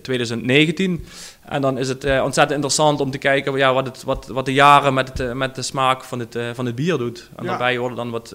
2019. 0.01 1.05
En 1.45 1.61
dan 1.61 1.77
is 1.77 1.87
het 1.87 2.03
ontzettend 2.03 2.51
interessant 2.51 2.99
om 2.99 3.11
te 3.11 3.17
kijken 3.17 3.57
ja, 3.57 3.73
wat, 3.73 3.85
het, 3.85 4.03
wat, 4.03 4.27
wat 4.27 4.45
de 4.45 4.53
jaren 4.53 4.93
met, 4.93 5.17
het, 5.17 5.33
met 5.33 5.55
de 5.55 5.61
smaak 5.61 6.03
van 6.03 6.19
het, 6.19 6.37
van 6.53 6.65
het 6.65 6.75
bier 6.75 6.97
doet. 6.97 7.29
En 7.35 7.45
daarbij 7.45 7.79
worden 7.79 7.97
dan 7.97 8.09
wat 8.09 8.33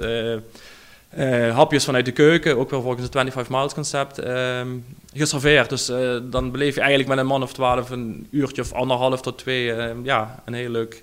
uh, 1.16 1.54
hapjes 1.54 1.84
vanuit 1.84 2.04
de 2.04 2.12
keuken, 2.12 2.56
ook 2.56 2.70
wel 2.70 2.82
volgens 2.82 3.02
het 3.02 3.12
25 3.12 3.56
miles 3.56 3.74
concept, 3.74 4.24
uh, 4.24 4.60
geserveerd. 5.14 5.68
Dus 5.68 5.90
uh, 5.90 6.18
dan 6.22 6.50
beleef 6.50 6.74
je 6.74 6.80
eigenlijk 6.80 7.08
met 7.08 7.18
een 7.18 7.26
man 7.26 7.42
of 7.42 7.52
twaalf 7.52 7.90
een 7.90 8.26
uurtje 8.30 8.62
of 8.62 8.72
anderhalf 8.72 9.20
tot 9.20 9.38
twee, 9.38 9.72
ehm, 9.72 10.04
ja, 10.04 10.42
een 10.44 10.54
heel 10.54 10.70
leuk... 10.70 11.02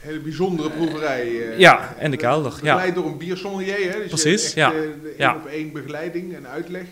Hele 0.00 0.18
bijzondere 0.18 0.70
proeverij. 0.70 1.58
ja, 1.58 1.94
in 2.00 2.10
de 2.10 2.16
kelder. 2.16 2.50
Begeleid 2.50 2.88
ja. 2.88 2.94
door 2.94 3.06
een 3.06 3.18
biersommelier, 3.18 3.92
hè? 3.92 3.98
Dus 3.98 4.08
Precies, 4.08 4.44
echt, 4.44 4.54
ja. 4.54 4.72
één 5.18 5.36
op 5.36 5.46
één 5.46 5.72
begeleiding 5.72 6.34
en 6.34 6.46
uitleg. 6.46 6.86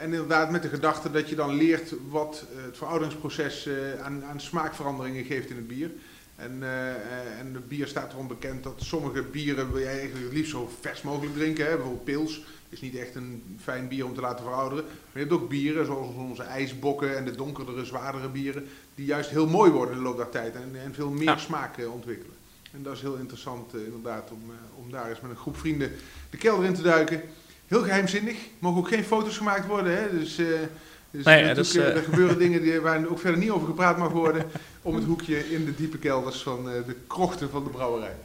en 0.00 0.12
inderdaad 0.12 0.50
met 0.50 0.62
de 0.62 0.68
gedachte 0.68 1.10
dat 1.10 1.28
je 1.28 1.34
dan 1.34 1.56
leert 1.56 1.94
wat 2.08 2.44
het 2.66 2.76
verouderingsproces 2.76 3.68
aan, 4.02 4.24
aan 4.24 4.40
smaakveranderingen 4.40 5.24
geeft 5.24 5.50
in 5.50 5.56
het 5.56 5.68
bier. 5.68 5.90
En, 6.36 6.56
uh, 6.60 7.38
en 7.38 7.52
de 7.52 7.58
bier 7.58 7.86
staat 7.86 8.12
erom 8.12 8.28
bekend 8.28 8.62
dat 8.62 8.74
sommige 8.76 9.22
bieren 9.22 9.72
wil 9.72 9.80
je 9.80 9.86
eigenlijk 9.86 10.24
het 10.24 10.32
liefst 10.32 10.50
zo 10.50 10.70
vers 10.80 11.02
mogelijk 11.02 11.34
drinken. 11.34 11.64
Hè? 11.64 11.70
Bijvoorbeeld 11.74 12.04
pils 12.04 12.44
is 12.68 12.80
niet 12.80 12.96
echt 12.96 13.14
een 13.14 13.56
fijn 13.62 13.88
bier 13.88 14.04
om 14.04 14.14
te 14.14 14.20
laten 14.20 14.44
verouderen. 14.44 14.84
Maar 14.84 15.12
je 15.12 15.18
hebt 15.18 15.32
ook 15.32 15.48
bieren 15.48 15.86
zoals 15.86 16.14
onze 16.14 16.42
ijsbokken 16.42 17.16
en 17.16 17.24
de 17.24 17.36
donkerdere, 17.36 17.84
zwaardere 17.84 18.28
bieren. 18.28 18.66
Die 18.94 19.06
juist 19.06 19.30
heel 19.30 19.46
mooi 19.46 19.70
worden 19.70 19.94
in 19.94 20.02
de 20.02 20.08
loop 20.08 20.16
der 20.16 20.28
tijd 20.28 20.54
en, 20.54 20.70
en 20.84 20.94
veel 20.94 21.10
meer 21.10 21.38
smaak 21.38 21.76
uh, 21.76 21.92
ontwikkelen. 21.92 22.36
En 22.72 22.82
dat 22.82 22.94
is 22.94 23.00
heel 23.00 23.16
interessant 23.16 23.74
uh, 23.74 23.84
inderdaad 23.84 24.30
om, 24.30 24.42
om 24.74 24.90
daar 24.90 25.08
eens 25.08 25.20
met 25.20 25.30
een 25.30 25.36
groep 25.36 25.56
vrienden 25.56 25.90
de 26.30 26.36
kelder 26.36 26.64
in 26.64 26.74
te 26.74 26.82
duiken. 26.82 27.22
Heel 27.66 27.82
geheimzinnig. 27.82 28.36
Mogen 28.58 28.78
ook 28.78 28.88
geen 28.88 29.04
foto's 29.04 29.36
gemaakt 29.36 29.66
worden. 29.66 29.96
Hè? 29.96 30.18
Dus 30.18 30.38
dus 31.16 31.24
nee, 31.24 31.54
dus, 31.54 31.74
er 31.74 32.02
gebeuren 32.02 32.38
dingen 32.38 32.62
die, 32.62 32.80
waar 32.80 33.08
ook 33.08 33.18
verder 33.18 33.40
niet 33.40 33.50
over 33.50 33.66
gepraat 33.66 33.98
mag 33.98 34.10
worden. 34.10 34.44
om 34.86 34.94
het 34.94 35.04
hoekje 35.04 35.52
in 35.52 35.64
de 35.64 35.74
diepe 35.74 35.98
kelders 35.98 36.42
van 36.42 36.68
uh, 36.68 36.72
de 36.86 36.96
krochten 37.06 37.50
van 37.50 37.64
de 37.64 37.70
brouwerij. 37.70 38.16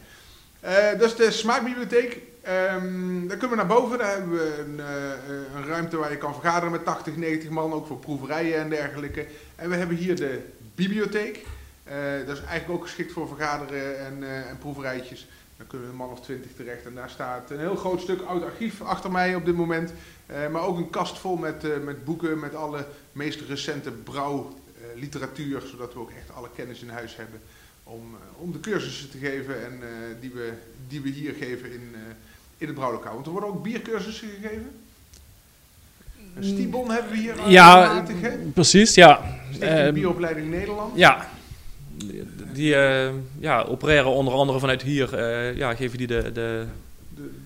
Uh, 0.63 0.99
dat 0.99 1.09
is 1.09 1.15
de 1.15 1.31
smaakbibliotheek. 1.31 2.19
Um, 2.73 3.27
dan 3.27 3.37
kunnen 3.37 3.49
we 3.49 3.55
naar 3.55 3.77
boven. 3.77 3.97
Daar 3.97 4.11
hebben 4.11 4.31
we 4.31 4.55
een, 4.59 4.77
uh, 4.77 5.55
een, 5.55 5.65
ruimte 5.65 5.97
waar 5.97 6.11
je 6.11 6.17
kan 6.17 6.33
vergaderen 6.33 6.71
met 6.71 6.85
80, 6.85 7.15
90 7.15 7.49
man. 7.49 7.73
Ook 7.73 7.87
voor 7.87 7.97
proeverijen 7.97 8.59
en 8.59 8.69
dergelijke. 8.69 9.25
En 9.55 9.69
we 9.69 9.75
hebben 9.75 9.95
hier 9.95 10.15
de 10.15 10.39
bibliotheek. 10.75 11.45
dat 12.25 12.37
is 12.37 12.43
eigenlijk 12.43 12.79
ook 12.79 12.83
geschikt 12.83 13.11
voor 13.11 13.27
vergaderen 13.27 14.05
en, 14.05 14.23
en 14.47 14.57
proeverijtjes. 14.57 15.27
Dan 15.57 15.67
kunnen 15.67 15.87
we 15.87 15.93
een 15.93 15.99
man 15.99 16.11
of 16.11 16.21
twintig 16.21 16.51
terecht. 16.55 16.85
En 16.85 16.95
daar 16.95 17.09
staat 17.09 17.51
een 17.51 17.59
heel 17.59 17.75
groot 17.75 18.01
stuk 18.01 18.21
oud 18.21 18.43
archief 18.43 18.81
achter 18.81 19.11
mij 19.11 19.35
op 19.35 19.45
dit 19.45 19.55
moment. 19.55 19.93
Maar 20.51 20.61
ook 20.61 20.77
een 20.77 20.89
kast 20.89 21.19
vol 21.19 21.35
met, 21.35 21.83
met 21.83 22.05
boeken, 22.05 22.39
met 22.39 22.55
alle 22.55 22.85
meest 23.11 23.41
recente 23.41 23.91
brouwliteratuur. 24.91 25.62
zodat 25.71 25.93
we 25.93 26.00
ook 26.00 26.12
echt 26.12 26.36
alle 26.36 26.50
kennis 26.55 26.81
in 26.81 26.89
huis 26.89 27.15
hebben 27.15 27.39
om, 27.83 28.01
uh, 28.13 28.41
om 28.41 28.51
de 28.51 28.60
cursussen 28.60 29.10
te 29.10 29.17
geven. 29.17 29.65
En 29.65 29.79
die, 30.19 30.31
we, 30.31 30.53
die 30.88 31.01
we 31.01 31.10
hier 31.10 31.33
geven 31.33 31.71
in, 31.71 31.95
in 32.57 32.67
het 32.67 32.75
brouwlokaal. 32.75 33.13
Want 33.13 33.25
er 33.25 33.31
worden 33.31 33.50
ook 33.50 33.63
biercursussen 33.63 34.29
gegeven. 34.29 34.71
Een 36.36 36.43
Stibon 36.43 36.91
hebben 36.91 37.12
we 37.12 37.17
hier 37.17 37.50
Ja, 37.50 38.05
precies, 38.53 38.95
ja. 38.95 39.39
Stichting 39.51 39.93
Bieropleiding 39.93 40.50
Nederland. 40.50 40.98
Ja, 40.98 41.29
die 42.53 42.75
uh, 42.75 43.10
ja, 43.39 43.62
opereren 43.62 44.12
onder 44.12 44.33
andere 44.33 44.60
vanuit 44.60 44.81
hier, 44.81 45.19
uh, 45.19 45.57
ja, 45.57 45.75
geven 45.75 45.98
die 45.98 46.07
de, 46.07 46.21
de, 46.21 46.31
de, 46.31 46.67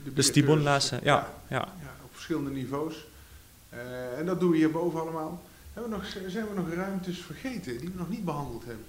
de, 0.04 0.14
de 0.14 0.22
Stibon-lessen. 0.22 1.00
Ja, 1.04 1.34
ja. 1.48 1.68
ja, 1.82 1.94
op 2.04 2.10
verschillende 2.12 2.50
niveaus. 2.50 3.06
Uh, 3.74 4.20
en 4.20 4.25
dat 4.25 4.40
doen 4.40 4.52
we 4.52 4.58
hierboven 4.58 5.00
allemaal. 5.00 5.42
Hebben 5.75 5.91
we 5.91 5.98
nog, 5.98 6.32
zijn 6.32 6.46
we 6.48 6.53
nog 6.55 6.74
ruimtes 6.74 7.17
vergeten 7.25 7.77
die 7.77 7.89
we 7.89 7.98
nog 7.98 8.10
niet 8.10 8.25
behandeld 8.25 8.63
hebben? 8.65 8.86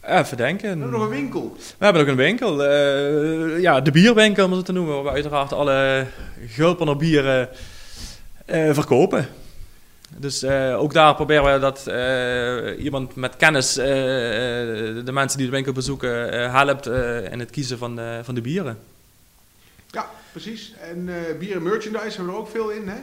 Even 0.00 0.36
denken. 0.36 0.62
We 0.62 0.68
hebben 0.78 0.90
nog 0.90 1.02
een 1.02 1.08
winkel. 1.08 1.56
We 1.78 1.84
hebben 1.84 2.02
ook 2.02 2.08
een 2.08 2.16
winkel. 2.16 2.64
eh, 2.64 3.60
ja, 3.60 3.80
de 3.80 3.90
bierwinkel 3.90 4.44
om 4.44 4.52
het 4.52 4.64
te 4.64 4.72
noemen. 4.72 4.94
Waar 4.94 5.02
we 5.04 5.10
uiteraard 5.10 5.52
alle 5.52 6.06
Gulpener 6.46 6.96
bieren 6.96 7.48
eh, 8.44 8.72
verkopen. 8.74 9.28
Dus 10.16 10.42
eh, 10.42 10.80
ook 10.80 10.92
daar 10.92 11.14
proberen 11.14 11.52
we 11.54 11.58
dat 11.60 11.86
iemand 12.78 13.14
met 13.14 13.36
kennis 13.36 13.72
de 13.74 15.10
mensen 15.12 15.38
die 15.38 15.46
de 15.46 15.52
winkel 15.52 15.72
bezoeken 15.72 16.50
helpt 16.50 16.86
in 17.30 17.38
het 17.38 17.50
kiezen 17.50 17.78
van, 17.78 17.96
de- 17.96 18.20
van 18.22 18.34
de 18.34 18.40
bieren. 18.40 18.78
Ja, 19.90 20.10
precies. 20.32 20.72
En 20.80 21.08
eh 21.08 21.38
bier 21.38 21.56
en 21.56 21.62
merchandise 21.62 22.16
hebben 22.16 22.26
we 22.26 22.32
er 22.32 22.38
ook 22.38 22.48
veel 22.50 22.70
in, 22.70 22.88
hè? 22.88 22.96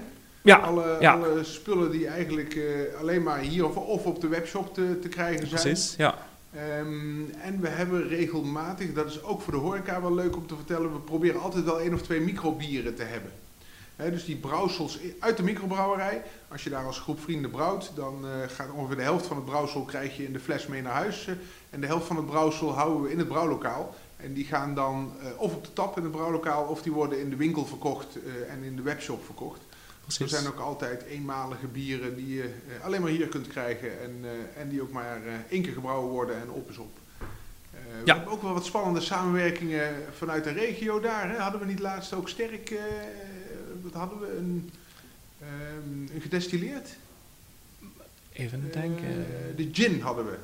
Ja, 0.44 0.58
alle, 0.58 0.98
ja. 1.00 1.14
alle 1.14 1.44
spullen 1.44 1.92
die 1.92 2.08
eigenlijk 2.08 2.56
eh, 2.56 3.00
alleen 3.00 3.24
maar 3.24 3.40
hier 3.40 3.66
of, 3.66 3.76
of 3.76 4.06
op 4.06 4.22
de 4.22 4.28
webshop 4.28 4.74
te, 4.74 5.00
te 5.02 5.08
krijgen 5.08 5.48
zijn. 5.48 5.62
precies. 5.62 5.96
Ja. 5.96 6.18
Ehm, 6.54 7.30
en 7.42 7.62
we 7.62 7.68
hebben 7.68 8.08
regelmatig, 8.08 8.94
dat 8.94 9.10
is 9.10 9.24
ook 9.24 9.42
voor 9.42 9.54
de 9.54 9.60
horeca 9.60 10.02
wel 10.02 10.14
leuk 10.14 10.36
om 10.36 10.48
te 10.48 10.56
vertellen, 10.56 10.94
we 10.94 11.00
proberen 11.00 11.42
altijd 11.42 11.64
wel 11.64 11.80
één 11.80 11.94
of 11.94 12.02
twee 12.02 12.20
microbieren 12.22 12.96
te 12.96 13.04
hebben. 13.04 13.32
Dus 13.96 14.26
die 14.26 14.36
brouwsels 14.36 15.00
uit 15.20 15.38
de 15.38 15.44
microbrouwerij, 15.44 16.22
als 16.48 16.64
je 16.64 16.70
daar 16.70 16.86
als 16.86 17.00
groep 17.00 17.22
vrienden 17.22 17.52
brouwt, 17.52 17.92
dan 17.96 18.26
eh, 18.26 18.50
gaat 18.50 18.72
ongeveer 18.72 18.96
de 18.96 19.02
helft 19.02 19.26
van 19.26 19.36
het 19.38 19.46
brouwsel 19.46 19.82
krijg 19.82 20.18
je 20.18 20.26
in 20.26 20.34
de 20.34 20.40
fles 20.40 20.68
mee 20.68 20.82
naar 20.82 20.94
huis. 20.94 21.28
eh, 21.28 21.34
en 21.70 21.82
de 21.82 21.88
helft 21.88 22.06
van 22.08 22.16
het 22.16 22.26
brouwsel 22.26 22.74
houden 22.74 23.02
we 23.02 23.12
in 23.12 23.18
het 23.18 23.28
brouwlokaal. 23.28 23.96
En 24.18 24.34
die 24.34 24.46
gaan 24.46 24.76
dan 24.76 25.12
of 25.38 25.54
op 25.54 25.64
de 25.64 25.74
tap 25.74 25.98
in 25.98 26.04
het 26.04 26.12
brouwlokaal, 26.12 26.64
of 26.64 26.82
die 26.82 26.92
worden 26.92 27.20
in 27.20 27.30
de 27.30 27.36
winkel 27.36 27.66
verkocht 27.66 28.18
en 28.50 28.64
in 28.64 28.76
de 28.76 28.82
webshop 28.82 29.26
verkocht. 29.26 29.62
Er 30.08 30.10
Precies. 30.18 30.32
zijn 30.32 30.48
ook 30.54 30.60
altijd 30.60 31.04
eenmalige 31.04 31.68
bieren 31.68 32.16
die 32.16 32.34
je 32.36 32.44
eh, 32.44 32.84
alleen 32.86 33.02
maar 33.02 33.10
hier 33.10 33.28
kunt 33.28 33.48
krijgen 33.48 34.02
en, 34.02 34.20
eh, 34.24 34.62
en 34.62 34.70
die 34.70 34.82
ook 34.82 34.92
maar 34.92 35.26
eh, 35.26 35.34
één 35.50 35.62
keer 35.62 35.74
gebrouwen 35.74 36.10
worden 36.12 36.42
en 36.42 36.50
op 36.50 36.70
is 36.70 36.78
op. 36.78 36.98
We 37.72 38.02
Ja. 38.06 38.16
hebben 38.16 38.34
ook 38.34 38.42
wel 38.42 38.54
wat 38.54 38.66
spannende 38.66 39.02
samenwerkingen 39.02 39.96
vanuit 40.18 40.44
de 40.44 40.52
regio 40.52 41.00
daar. 41.00 41.30
Hè? 41.30 41.38
Hadden 41.38 41.60
we 41.62 41.66
niet 41.68 41.80
laatst 41.80 42.14
ook 42.14 42.30
sterk, 42.30 42.74
wat 43.82 43.94
hadden 43.94 44.20
we, 44.20 44.36
een, 44.38 44.72
ehm, 45.40 46.16
een 46.16 46.22
gedestilleerd? 46.22 46.90
Even 48.34 48.72
denken. 48.72 49.08
Eh, 49.08 49.56
de 49.58 49.70
gin 49.72 50.02
hadden 50.02 50.26
we. 50.26 50.38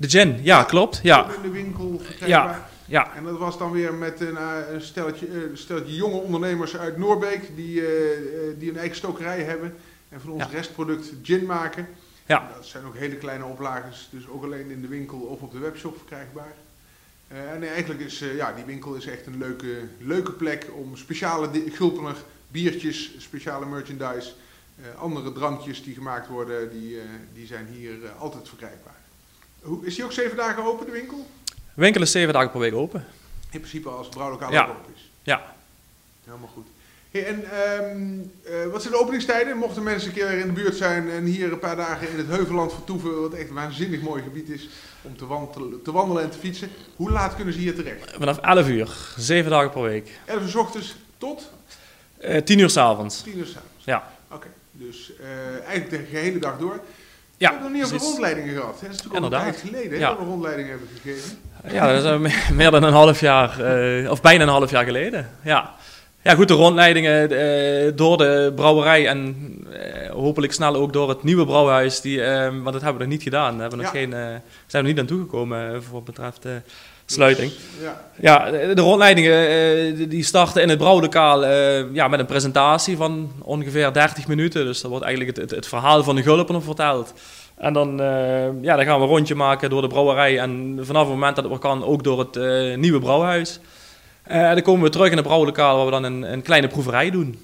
De 0.00 0.08
gin, 0.08 0.38
ja, 0.42 0.62
klopt. 0.64 1.00
Ja, 1.02 1.30
in 1.34 1.42
de 1.42 1.50
winkel 1.50 2.00
verkrijgbaar. 2.02 2.68
ja. 2.86 3.14
En 3.14 3.24
dat 3.24 3.38
was 3.38 3.58
dan 3.58 3.70
weer 3.70 3.94
met 3.94 4.20
een, 4.20 4.36
eh, 4.36 4.56
een 4.72 4.80
stelletje, 4.82 5.26
eh, 5.26 5.34
een 5.50 5.56
stelletje 5.58 5.94
jonge 5.94 6.16
ondernemers 6.16 6.76
uit 6.76 6.96
Noorbeek 6.96 7.56
die, 7.56 7.86
eh, 7.86 7.88
die 8.58 8.70
een 8.70 8.76
eigen 8.76 8.96
stokerij 8.96 9.42
hebben 9.42 9.74
en 10.08 10.20
van 10.20 10.30
ons 10.30 10.42
Ja. 10.42 10.48
restproduct 10.50 11.12
gin 11.22 11.46
maken. 11.46 11.88
Ja. 12.26 12.50
Dat 12.54 12.66
zijn 12.66 12.84
ook 12.84 12.96
hele 12.96 13.16
kleine 13.16 13.44
oplages, 13.44 14.08
dus 14.10 14.28
ook 14.28 14.44
alleen 14.44 14.70
in 14.70 14.80
de 14.80 14.88
winkel 14.88 15.18
of 15.18 15.40
op 15.40 15.52
de 15.52 15.58
webshop 15.58 15.96
verkrijgbaar. 15.96 16.52
En 17.28 17.68
eigenlijk 17.68 18.00
is 18.00 18.18
ja, 18.36 18.52
die 18.52 18.64
winkel 18.64 18.94
is 18.94 19.06
echt 19.06 19.26
een 19.26 19.38
leuke, 19.38 19.78
leuke 19.98 20.32
plek 20.32 20.66
om 20.76 20.96
speciale 20.96 21.48
Gulpener 21.72 22.16
biertjes, 22.48 23.14
speciale 23.18 23.66
merchandise, 23.66 24.32
andere 24.98 25.32
drankjes 25.32 25.82
die 25.82 25.94
gemaakt 25.94 26.28
worden, 26.28 26.70
die, 26.70 26.98
die 27.34 27.46
zijn 27.46 27.66
hier 27.66 27.94
altijd 28.18 28.48
verkrijgbaar. 28.48 28.99
Hoe, 29.62 29.86
is 29.86 29.94
die 29.94 30.04
ook 30.04 30.12
zeven 30.12 30.36
dagen 30.36 30.64
open, 30.64 30.86
de 30.86 30.92
winkel? 30.92 31.26
De 31.74 31.80
winkel 31.86 32.02
is 32.02 32.10
zeven 32.10 32.32
dagen 32.32 32.50
per 32.50 32.60
week 32.60 32.74
open. 32.74 33.04
In 33.50 33.58
principe 33.60 33.88
als 33.88 34.06
het 34.06 34.14
brouwlokaal 34.14 34.52
Ja. 34.52 34.62
open 34.68 34.92
is. 34.94 35.10
Ja. 35.22 35.54
Helemaal 36.24 36.48
goed. 36.54 36.66
Hey, 37.10 37.26
en 37.26 37.44
ehm, 37.50 38.18
eh, 38.42 38.66
wat 38.72 38.80
zijn 38.82 38.92
de 38.94 39.00
openingstijden? 39.00 39.56
Mochten 39.56 39.82
mensen 39.82 40.08
een 40.08 40.14
keer 40.14 40.30
in 40.30 40.46
de 40.46 40.52
buurt 40.52 40.76
zijn 40.76 41.10
en 41.10 41.24
hier 41.24 41.52
een 41.52 41.58
paar 41.58 41.76
dagen 41.76 42.10
in 42.10 42.16
het 42.18 42.26
Heuvelland 42.26 42.72
vertoeven, 42.72 43.20
wat 43.20 43.32
echt 43.32 43.48
een 43.48 43.54
waanzinnig 43.54 44.00
mooi 44.00 44.22
gebied 44.22 44.48
is 44.48 44.68
om 45.02 45.16
te 45.16 45.26
wandelen, 45.26 45.82
te 45.82 45.92
wandelen 45.92 46.22
en 46.22 46.30
te 46.30 46.38
fietsen. 46.38 46.70
Hoe 46.96 47.10
laat 47.10 47.34
kunnen 47.34 47.54
ze 47.54 47.60
hier 47.60 47.74
terecht? 47.74 48.12
Vanaf 48.18 48.38
11 48.38 48.68
uur, 48.68 48.96
zeven 49.16 49.50
dagen 49.50 49.70
per 49.70 49.82
week. 49.82 50.18
11 50.26 50.42
uur 50.42 50.48
's 50.48 50.54
ochtends 50.54 50.96
tot 51.18 51.50
Eh 52.18 52.42
10 52.42 52.58
uur 52.58 52.70
s'avonds. 52.70 53.22
10 53.22 53.38
uur 53.38 53.46
s'avonds. 53.46 53.84
Ja. 53.84 54.12
Oké, 54.30 54.46
dus 54.72 55.12
eh, 55.20 55.28
eigenlijk 55.66 55.90
de 55.90 56.04
gehele 56.10 56.38
dag 56.38 56.58
door. 56.58 56.80
Ja, 57.40 57.46
we 57.48 57.52
hebben 57.60 57.72
nog 57.80 57.82
niet 57.90 57.94
over 57.94 58.06
rondleidingen 58.08 58.54
gehad. 58.54 58.80
hè? 58.80 58.86
Dat 58.86 58.96
is 58.96 59.02
natuurlijk 59.02 59.32
al 59.34 59.38
een 59.38 59.44
tijd 59.52 59.62
geleden 59.66 59.98
Ja. 59.98 60.08
dat 60.08 60.18
we 60.18 60.24
rondleidingen 60.24 60.70
hebben 60.70 60.88
gegeven. 61.02 61.38
Ja, 61.72 61.92
dat 61.92 62.04
is 62.04 62.18
me- 62.18 62.54
meer 62.60 62.70
dan 62.70 62.82
een 62.82 62.92
half 62.92 63.20
jaar, 63.20 63.60
eh, 63.60 64.10
of 64.10 64.20
bijna 64.20 64.42
een 64.42 64.48
half 64.48 64.70
jaar 64.70 64.84
geleden. 64.84 65.30
Ja, 65.42 65.74
ja 66.22 66.34
goed, 66.34 66.48
de 66.48 66.54
rondleidingen 66.54 67.22
eh, 67.30 67.92
door 67.94 68.16
de 68.18 68.52
brouwerij 68.54 69.08
en 69.08 69.36
eh, 69.72 70.10
hopelijk 70.10 70.52
snel 70.52 70.74
ook 70.74 70.92
door 70.92 71.08
het 71.08 71.22
nieuwe 71.22 71.44
brouwhuis. 71.46 72.00
Die, 72.00 72.22
eh, 72.22 72.48
want 72.48 72.64
dat 72.72 72.82
hebben 72.82 72.92
we 72.92 72.98
nog 72.98 73.08
niet 73.08 73.22
gedaan. 73.22 73.50
Daar 73.52 73.60
hebben 73.60 73.78
we 73.78 73.84
nog 73.84 73.94
Ja. 73.94 74.00
geen, 74.00 74.40
zijn 74.66 74.82
we 74.84 74.88
niet 74.90 74.98
aan 74.98 75.06
toegekomen 75.06 75.82
voor 75.82 75.92
wat 75.92 76.04
betreft 76.04 76.44
sluiting. 77.10 77.52
Ja. 77.82 78.00
Ja, 78.20 78.50
de 78.74 78.80
rondleidingen 78.80 79.48
eh, 79.48 80.08
die- 80.08 80.24
starten 80.24 80.62
in 80.62 80.68
het 80.68 80.78
brouwlokaal 80.78 81.44
eh, 81.44 81.92
ja, 81.94 82.08
met 82.08 82.20
een 82.20 82.26
presentatie 82.26 82.96
van 82.96 83.32
ongeveer 83.42 83.92
30 83.92 84.26
minuten. 84.26 84.64
Dus 84.64 84.80
dat 84.80 84.90
wordt 84.90 85.04
eigenlijk 85.06 85.36
het, 85.36 85.46
het, 85.50 85.56
het 85.58 85.66
verhaal 85.68 86.02
van 86.04 86.16
de 86.16 86.22
Gulpen 86.22 86.62
verteld. 86.62 87.12
En 87.56 87.72
dan, 87.72 88.00
eh, 88.00 88.62
ja, 88.62 88.76
dan 88.76 88.84
gaan 88.84 88.96
we 88.96 89.02
een 89.02 89.08
rondje 89.10 89.34
maken 89.34 89.70
door 89.70 89.82
de 89.82 89.88
brouwerij 89.88 90.38
en 90.38 90.78
vanaf 90.82 91.02
het 91.02 91.10
moment 91.12 91.36
dat 91.36 91.50
het 91.50 91.58
kan 91.58 91.84
ook 91.84 92.04
door 92.04 92.18
het 92.18 92.36
nieuwe 92.76 92.98
brouwhuis. 93.00 93.60
En 94.22 94.54
dan 94.54 94.62
komen 94.62 94.82
we 94.84 94.90
terug 94.90 95.10
in 95.10 95.16
het 95.16 95.26
brouwlokaal 95.26 95.76
waar 95.76 95.84
we 95.84 95.90
dan 95.90 96.04
een, 96.04 96.32
een 96.32 96.42
kleine 96.42 96.68
proeverij 96.68 97.10
doen. 97.10 97.38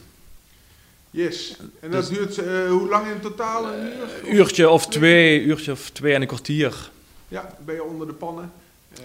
Yes. 1.11 1.57
En 1.81 1.91
dat 1.91 2.09
Dus- 2.09 2.19
duurt 2.19 2.41
hoe 2.69 2.89
lang 2.89 3.07
in 3.07 3.21
totaal? 3.21 3.65
Een 3.67 3.93
uur? 4.29 4.35
Uurtje 4.35 4.69
of 4.71 4.87
twee, 4.87 5.41
uurtje 5.43 5.73
of 5.73 5.91
twee 5.91 6.15
en 6.15 6.21
een 6.21 6.27
kwartier. 6.27 6.91
Ja, 7.29 7.49
ben 7.65 7.75
je 7.75 7.83
onder 7.85 8.07
de 8.07 8.13
pannen. 8.13 8.53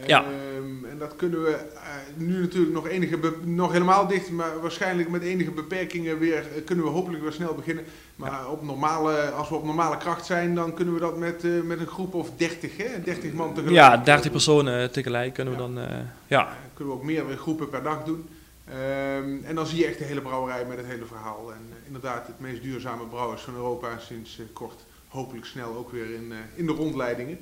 Ja. 0.06 0.24
Ehm, 0.24 0.86
en 0.86 0.98
dat 0.98 1.16
kunnen 1.16 1.44
we 1.44 1.52
eh, 1.52 1.82
nu 2.16 2.40
natuurlijk 2.40 2.74
nog, 2.74 2.88
enige 2.88 3.18
nog 3.44 3.72
helemaal 3.72 4.08
dicht, 4.08 4.30
maar 4.30 4.62
waarschijnlijk 4.62 5.10
met 5.10 5.22
enige 5.22 5.52
beperkingen 5.52 6.20
weer 6.20 6.38
eh, 6.38 6.66
kunnen 6.66 6.86
we 6.86 6.92
hopelijk 6.92 7.24
weer 7.24 7.32
snel 7.32 7.56
beginnen. 7.56 7.84
Maar 8.16 8.50
op 8.50 8.64
normale, 8.64 9.30
als 9.30 9.50
we 9.50 9.56
op 9.56 9.64
normale 9.64 9.98
kracht 9.98 10.26
zijn, 10.26 10.56
dan 10.56 10.74
kunnen 10.74 10.94
we 10.94 11.00
dat 11.00 11.18
met, 11.18 11.44
eh, 11.44 11.52
met 11.64 11.80
een 11.80 11.88
groep 11.88 12.14
of 12.14 12.30
30, 12.36 12.78
hè? 12.78 13.02
30 13.04 13.34
man 13.34 13.54
tegelijk. 13.54 13.76
Ja, 13.76 13.98
30 13.98 14.32
personen 14.32 14.92
tegelijk 14.92 15.34
kunnen 15.34 15.54
we 15.54 15.60
dan, 15.60 15.80
ja. 16.28 16.58
Kunnen 16.74 16.94
we 16.94 17.00
ook 17.00 17.06
meerdere 17.06 17.38
groepen 17.38 17.70
per 17.70 17.84
dag 17.84 18.04
doen. 18.04 18.30
Ehm, 18.66 19.44
en 19.44 19.56
dan 19.56 19.66
zie 19.66 19.80
je 19.80 19.86
echt 19.86 19.98
de 19.98 20.04
hele 20.04 20.22
brouwerij 20.22 20.66
met 20.66 20.78
het 20.78 20.86
hele 20.86 21.06
verhaal. 21.06 21.52
En 21.52 21.74
inderdaad, 21.86 22.28
het 22.28 22.40
meest 22.40 22.62
duurzame 22.62 23.06
brouwers 23.06 23.42
van 23.42 23.56
Europa 23.56 23.98
sinds 24.00 24.40
kort. 24.54 24.86
Hopelijk 25.08 25.46
snel 25.46 25.76
ook 25.76 25.92
weer 25.92 26.14
in, 26.14 26.34
in 26.56 26.66
de 26.66 26.72
rondleidingen. 26.72 27.40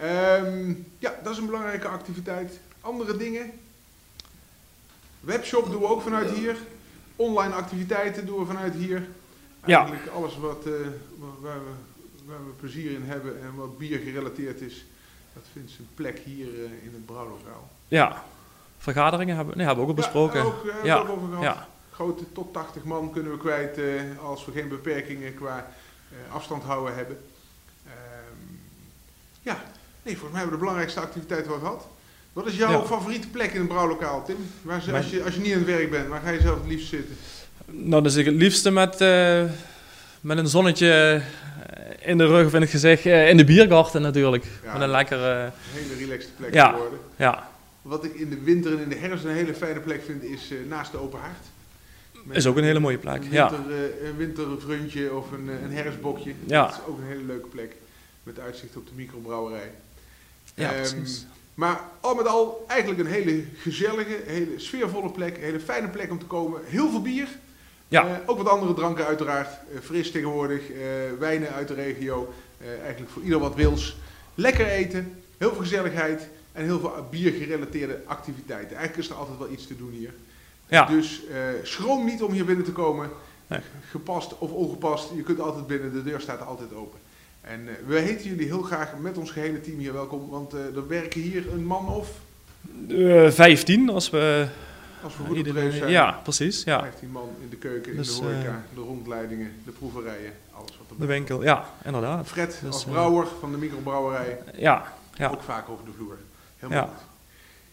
Ehm, 0.00 0.72
ja, 0.98 1.14
dat 1.22 1.32
is 1.32 1.38
een 1.38 1.46
belangrijke 1.46 1.88
activiteit. 1.88 2.60
Andere 2.80 3.16
dingen? 3.16 3.50
Webshop 5.20 5.70
doen 5.70 5.80
we 5.80 5.86
ook 5.86 6.02
vanuit 6.02 6.30
hier. 6.30 6.56
Online 7.16 7.54
activiteiten 7.54 8.26
doen 8.26 8.38
we 8.38 8.44
vanuit 8.46 8.74
hier. 8.74 9.08
Ja. 9.64 9.78
Eigenlijk 9.78 10.12
alles 10.12 10.38
wat, 10.38 10.64
eh, 10.66 10.72
wa- 11.18 11.26
waar, 11.40 11.58
we, 11.58 11.70
waar 12.26 12.44
we 12.46 12.52
plezier 12.60 12.90
in 12.90 13.02
hebben 13.04 13.42
en 13.42 13.54
wat 13.54 13.78
bier 13.78 13.98
gerelateerd 13.98 14.60
is, 14.60 14.84
dat 15.32 15.42
vindt 15.52 15.70
zijn 15.70 15.88
plek 15.94 16.18
hier 16.18 16.46
eh, 16.54 16.62
in 16.62 16.90
het 16.92 17.06
brouwlokaal. 17.06 17.70
ja. 17.88 18.24
Vergaderingen 18.78 19.36
hebben, 19.36 19.56
nee, 19.56 19.66
hebben 19.66 19.84
we 19.84 19.90
ook 19.90 19.96
al 19.98 20.02
besproken. 20.04 20.38
Ja, 20.40 20.46
ook, 20.46 20.64
eh, 20.66 20.84
Ja, 20.84 20.96
ook 20.98 21.08
over 21.08 21.28
gehad. 21.28 21.42
ja. 21.42 21.68
Grote 21.90 22.32
tot 22.32 22.52
80 22.52 22.84
man 22.84 23.10
kunnen 23.12 23.32
we 23.32 23.38
kwijt 23.38 23.78
eh, 23.78 24.02
als 24.24 24.44
we 24.44 24.52
geen 24.52 24.68
beperkingen 24.68 25.34
qua 25.34 25.70
eh, 26.10 26.34
afstand 26.34 26.62
houden 26.62 26.94
hebben. 26.94 27.18
Ehm, 27.86 28.54
ja, 29.42 29.62
nee, 30.02 30.12
volgens 30.16 30.30
mij 30.32 30.40
hebben 30.40 30.50
we 30.50 30.50
de 30.50 30.58
belangrijkste 30.58 31.00
activiteit 31.00 31.46
wel 31.46 31.58
gehad. 31.58 31.86
Wat 32.32 32.46
is 32.46 32.56
jouw 32.56 32.70
Ja. 32.70 32.84
favoriete 32.84 33.28
plek 33.28 33.52
in 33.52 33.60
een 33.60 33.66
brouwlokaal, 33.66 34.24
Tim? 34.24 34.36
Waar 34.62 34.80
ze, 34.82 34.92
als, 34.92 35.10
je, 35.10 35.24
als 35.24 35.34
je 35.34 35.40
niet 35.40 35.52
aan 35.52 35.58
het 35.58 35.66
werk 35.68 35.90
bent, 35.90 36.08
waar 36.08 36.20
ga 36.20 36.30
je 36.30 36.40
zelf 36.40 36.58
het 36.58 36.68
liefst 36.68 36.88
zitten? 36.88 37.16
Nou, 37.66 38.02
dan 38.02 38.10
zit 38.10 38.20
ik 38.26 38.32
het 38.32 38.42
liefste 38.42 38.70
met, 38.70 39.00
eh, 39.00 39.44
met 40.20 40.38
een 40.38 40.46
zonnetje 40.48 41.22
eh, 42.00 42.08
in 42.10 42.18
de 42.18 42.26
rug 42.26 42.46
of 42.46 42.54
in 42.54 42.60
het 42.60 42.70
gezicht. 42.70 43.06
eh, 43.06 43.28
in 43.28 43.36
de 43.36 43.44
biergarten 43.44 44.02
natuurlijk. 44.02 44.44
Ja. 44.64 44.72
Met 44.72 44.82
een 44.82 44.88
lekkere... 44.88 45.44
Een 45.44 45.52
hele 45.72 45.94
relaxte 45.94 46.30
plek 46.36 46.54
Ja. 46.54 46.70
geworden. 46.70 46.98
ja, 47.16 47.48
Wat 47.82 48.04
ik 48.04 48.14
in 48.14 48.30
de 48.30 48.40
winter 48.40 48.72
en 48.72 48.78
in 48.82 48.88
de 48.88 48.96
herfst 48.96 49.24
een 49.24 49.30
hele 49.34 49.54
fijne 49.54 49.80
plek 49.80 50.02
vind, 50.04 50.22
is 50.22 50.52
naast 50.68 50.92
de 50.92 50.98
open 50.98 51.20
haard. 51.20 51.44
Met 52.24 52.36
is 52.36 52.46
ook 52.46 52.56
een 52.56 52.64
hele 52.64 52.78
mooie 52.80 52.98
plek. 52.98 53.14
Een, 53.24 53.30
winter, 53.30 53.58
een 54.04 54.16
wintervruntje 54.16 55.14
of 55.14 55.32
een, 55.32 55.48
een 55.64 55.72
herfstbokje. 55.72 56.32
Ja. 56.46 56.62
Dat 56.62 56.72
is 56.72 56.78
ook 56.88 56.98
een 56.98 57.06
hele 57.06 57.22
leuke 57.26 57.46
plek. 57.48 57.72
Met 58.22 58.38
uitzicht 58.38 58.76
op 58.76 58.86
de 58.86 58.92
microbrouwerij. 58.96 59.70
Ja 60.54 60.72
Ehm. 60.72 61.04
Maar 61.54 61.80
al 62.00 62.14
met 62.14 62.26
al 62.26 62.64
eigenlijk 62.66 63.00
een 63.00 63.06
hele 63.06 63.44
gezellige, 63.56 64.20
hele 64.26 64.58
sfeervolle 64.58 65.10
plek. 65.10 65.36
Een 65.36 65.42
hele 65.42 65.60
fijne 65.60 65.88
plek 65.88 66.10
om 66.10 66.18
te 66.18 66.24
komen. 66.24 66.60
Heel 66.64 66.90
veel 66.90 67.02
bier. 67.02 67.28
Ja. 67.88 68.06
Eh, 68.06 68.12
ook 68.26 68.36
wat 68.38 68.48
andere 68.48 68.74
dranken 68.74 69.06
uiteraard. 69.06 69.48
Eh, 69.48 69.80
fris 69.82 70.10
tegenwoordig. 70.10 70.70
eh, 70.70 70.78
wijnen 71.18 71.52
uit 71.52 71.68
de 71.68 71.74
regio. 71.74 72.32
Eigenlijk 72.82 73.10
voor 73.10 73.22
ieder 73.22 73.38
wat 73.38 73.54
wils. 73.54 73.96
Lekker 74.34 74.66
eten. 74.66 75.22
Heel 75.38 75.48
veel 75.50 75.60
gezelligheid. 75.60 76.28
En 76.52 76.64
heel 76.64 76.80
veel 76.80 77.06
biergerelateerde 77.10 78.02
activiteiten. 78.06 78.76
Eigenlijk 78.76 79.06
is 79.08 79.08
er 79.08 79.20
altijd 79.20 79.38
wel 79.38 79.50
iets 79.50 79.66
te 79.66 79.76
doen 79.76 79.90
hier. 79.90 80.14
Ja. 80.68 80.86
Dus 80.86 81.22
schroom 81.62 82.04
niet 82.04 82.22
om 82.22 82.32
hier 82.32 82.44
binnen 82.44 82.64
te 82.64 82.72
komen. 82.72 83.10
Nee. 83.46 83.60
Gepast 83.90 84.38
of 84.38 84.50
ongepast. 84.50 85.10
Je 85.14 85.22
kunt 85.22 85.40
altijd 85.40 85.66
binnen. 85.66 85.92
De 85.92 86.02
deur 86.02 86.20
staat 86.20 86.46
altijd 86.46 86.74
open. 86.74 86.98
En 87.40 87.60
uh, 87.66 87.72
we 87.86 87.98
heten 87.98 88.28
jullie 88.28 88.46
heel 88.46 88.62
graag 88.62 88.96
met 88.98 89.18
ons 89.18 89.30
gehele 89.30 89.60
team 89.60 89.78
hier 89.78 89.92
welkom, 89.92 90.28
want 90.28 90.54
uh, 90.54 90.76
er 90.76 90.88
werken 90.88 91.20
hier 91.20 91.52
een 91.52 91.64
man 91.64 91.88
of... 91.88 92.10
Uh, 92.88 93.30
15 93.30 93.90
als 93.90 94.10
we... 94.10 94.48
Als 95.02 95.16
we 95.16 95.24
goed 95.24 95.36
iedereen, 95.36 95.72
zijn. 95.72 95.90
Ja, 95.90 96.20
precies. 96.22 96.64
Ja. 96.64 96.80
15 96.80 97.10
man 97.10 97.28
in 97.42 97.48
de 97.48 97.56
keuken, 97.56 97.96
dus, 97.96 98.18
in 98.18 98.26
de 98.26 98.32
horeca, 98.32 98.64
de 98.74 98.80
rondleidingen, 98.80 99.52
de 99.64 99.70
proeverijen, 99.70 100.32
alles 100.50 100.78
wat 100.78 100.90
er 100.90 100.96
De 100.98 101.06
winkel, 101.06 101.42
ja, 101.42 101.64
inderdaad. 101.84 102.26
Fred 102.26 102.58
dus, 102.62 102.72
als 102.72 102.84
brouwer 102.84 103.26
van 103.40 103.52
de 103.52 103.58
microbrouwerij. 103.58 104.38
Ja, 104.54 104.92
ja. 105.14 105.28
Ook 105.28 105.42
vaak 105.42 105.68
over 105.68 105.84
de 105.84 105.90
vloer. 105.96 106.16
Helemaal 106.58 106.86
goed. 106.86 107.08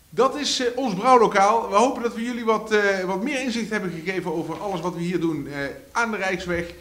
Dat 0.10 0.36
is 0.36 0.62
uh, 0.62 0.68
ons 0.76 0.94
brouwlokaal. 0.94 1.70
We 1.70 1.76
hopen 1.76 2.04
dat 2.04 2.16
we 2.16 2.24
jullie 2.24 2.46
wat, 2.46 2.74
uh, 2.74 3.00
wat 3.00 3.24
meer 3.24 3.42
inzicht 3.42 3.70
hebben 3.70 3.92
gegeven 3.92 4.34
over 4.34 4.62
alles 4.62 4.80
wat 4.80 4.94
we 4.94 5.02
hier 5.02 5.20
doen 5.20 5.48
uh, 5.48 5.54
aan 5.92 6.12
de 6.12 6.18
Rijksweg. 6.18 6.74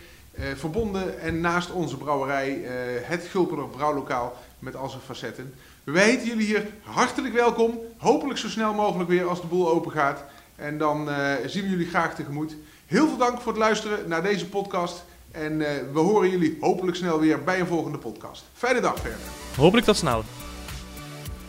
Verbonden 0.55 1.21
en 1.21 1.41
naast 1.41 1.71
onze 1.71 1.97
brouwerij, 1.97 2.63
het 3.03 3.27
Gulpener 3.31 3.69
Brouwlokaal 3.69 4.37
met 4.59 4.77
al 4.77 4.89
zijn 4.89 5.03
facetten. 5.03 5.55
Wij 5.85 6.05
heten 6.05 6.27
jullie 6.27 6.47
hier 6.47 6.67
hartelijk 6.83 7.35
welkom. 7.35 7.79
Hopelijk 7.97 8.39
zo 8.39 8.49
snel 8.49 8.75
mogelijk 8.75 9.09
weer 9.09 9.29
als 9.29 9.41
de 9.41 9.47
boel 9.47 9.71
open 9.71 9.93
gaat. 9.93 10.25
En 10.57 10.79
dan 10.79 11.09
zien 11.47 11.63
we 11.63 11.71
jullie 11.71 11.89
graag 11.89 12.15
tegemoet. 12.15 12.57
Heel 12.87 13.09
veel 13.09 13.17
dank 13.17 13.41
voor 13.41 13.53
het 13.53 13.61
luisteren 13.61 14.09
naar 14.09 14.23
deze 14.23 14.49
podcast. 14.49 15.05
En 15.31 15.59
we 15.93 15.99
horen 15.99 16.31
jullie 16.31 16.57
hopelijk 16.61 16.97
snel 16.97 17.21
weer 17.21 17.45
bij 17.45 17.61
een 17.61 17.67
volgende 17.67 17.99
podcast. 17.99 18.45
Fijne 18.53 18.81
dag 18.81 19.01
verder. 19.01 19.19
Hopelijk 19.57 19.87
tot 19.87 19.97
snel. 19.97 20.25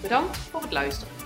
Bedankt 0.02 0.38
voor 0.38 0.62
het 0.62 0.72
luisteren 0.72 1.18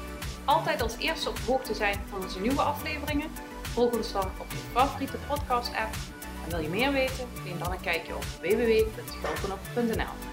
altijd 0.46 0.82
als 0.82 0.96
eerste 0.98 1.30
op 1.30 1.36
de 1.36 1.42
hoogte 1.46 1.74
zijn 1.74 1.96
van 2.10 2.22
onze 2.22 2.40
nieuwe 2.40 2.62
afleveringen, 2.62 3.30
volg 3.62 3.94
ons 3.94 4.12
dan 4.12 4.30
op 4.38 4.46
je 4.50 4.58
favoriete 4.74 5.18
podcast-app. 5.28 5.96
En 6.44 6.50
wil 6.50 6.60
je 6.60 6.70
meer 6.70 6.92
weten? 6.92 7.28
Neem 7.46 7.60
dan 7.60 7.72
een 7.72 7.82
kijkje 7.82 8.16
op 8.16 8.24
www.schelpenop.nl. 8.24 10.31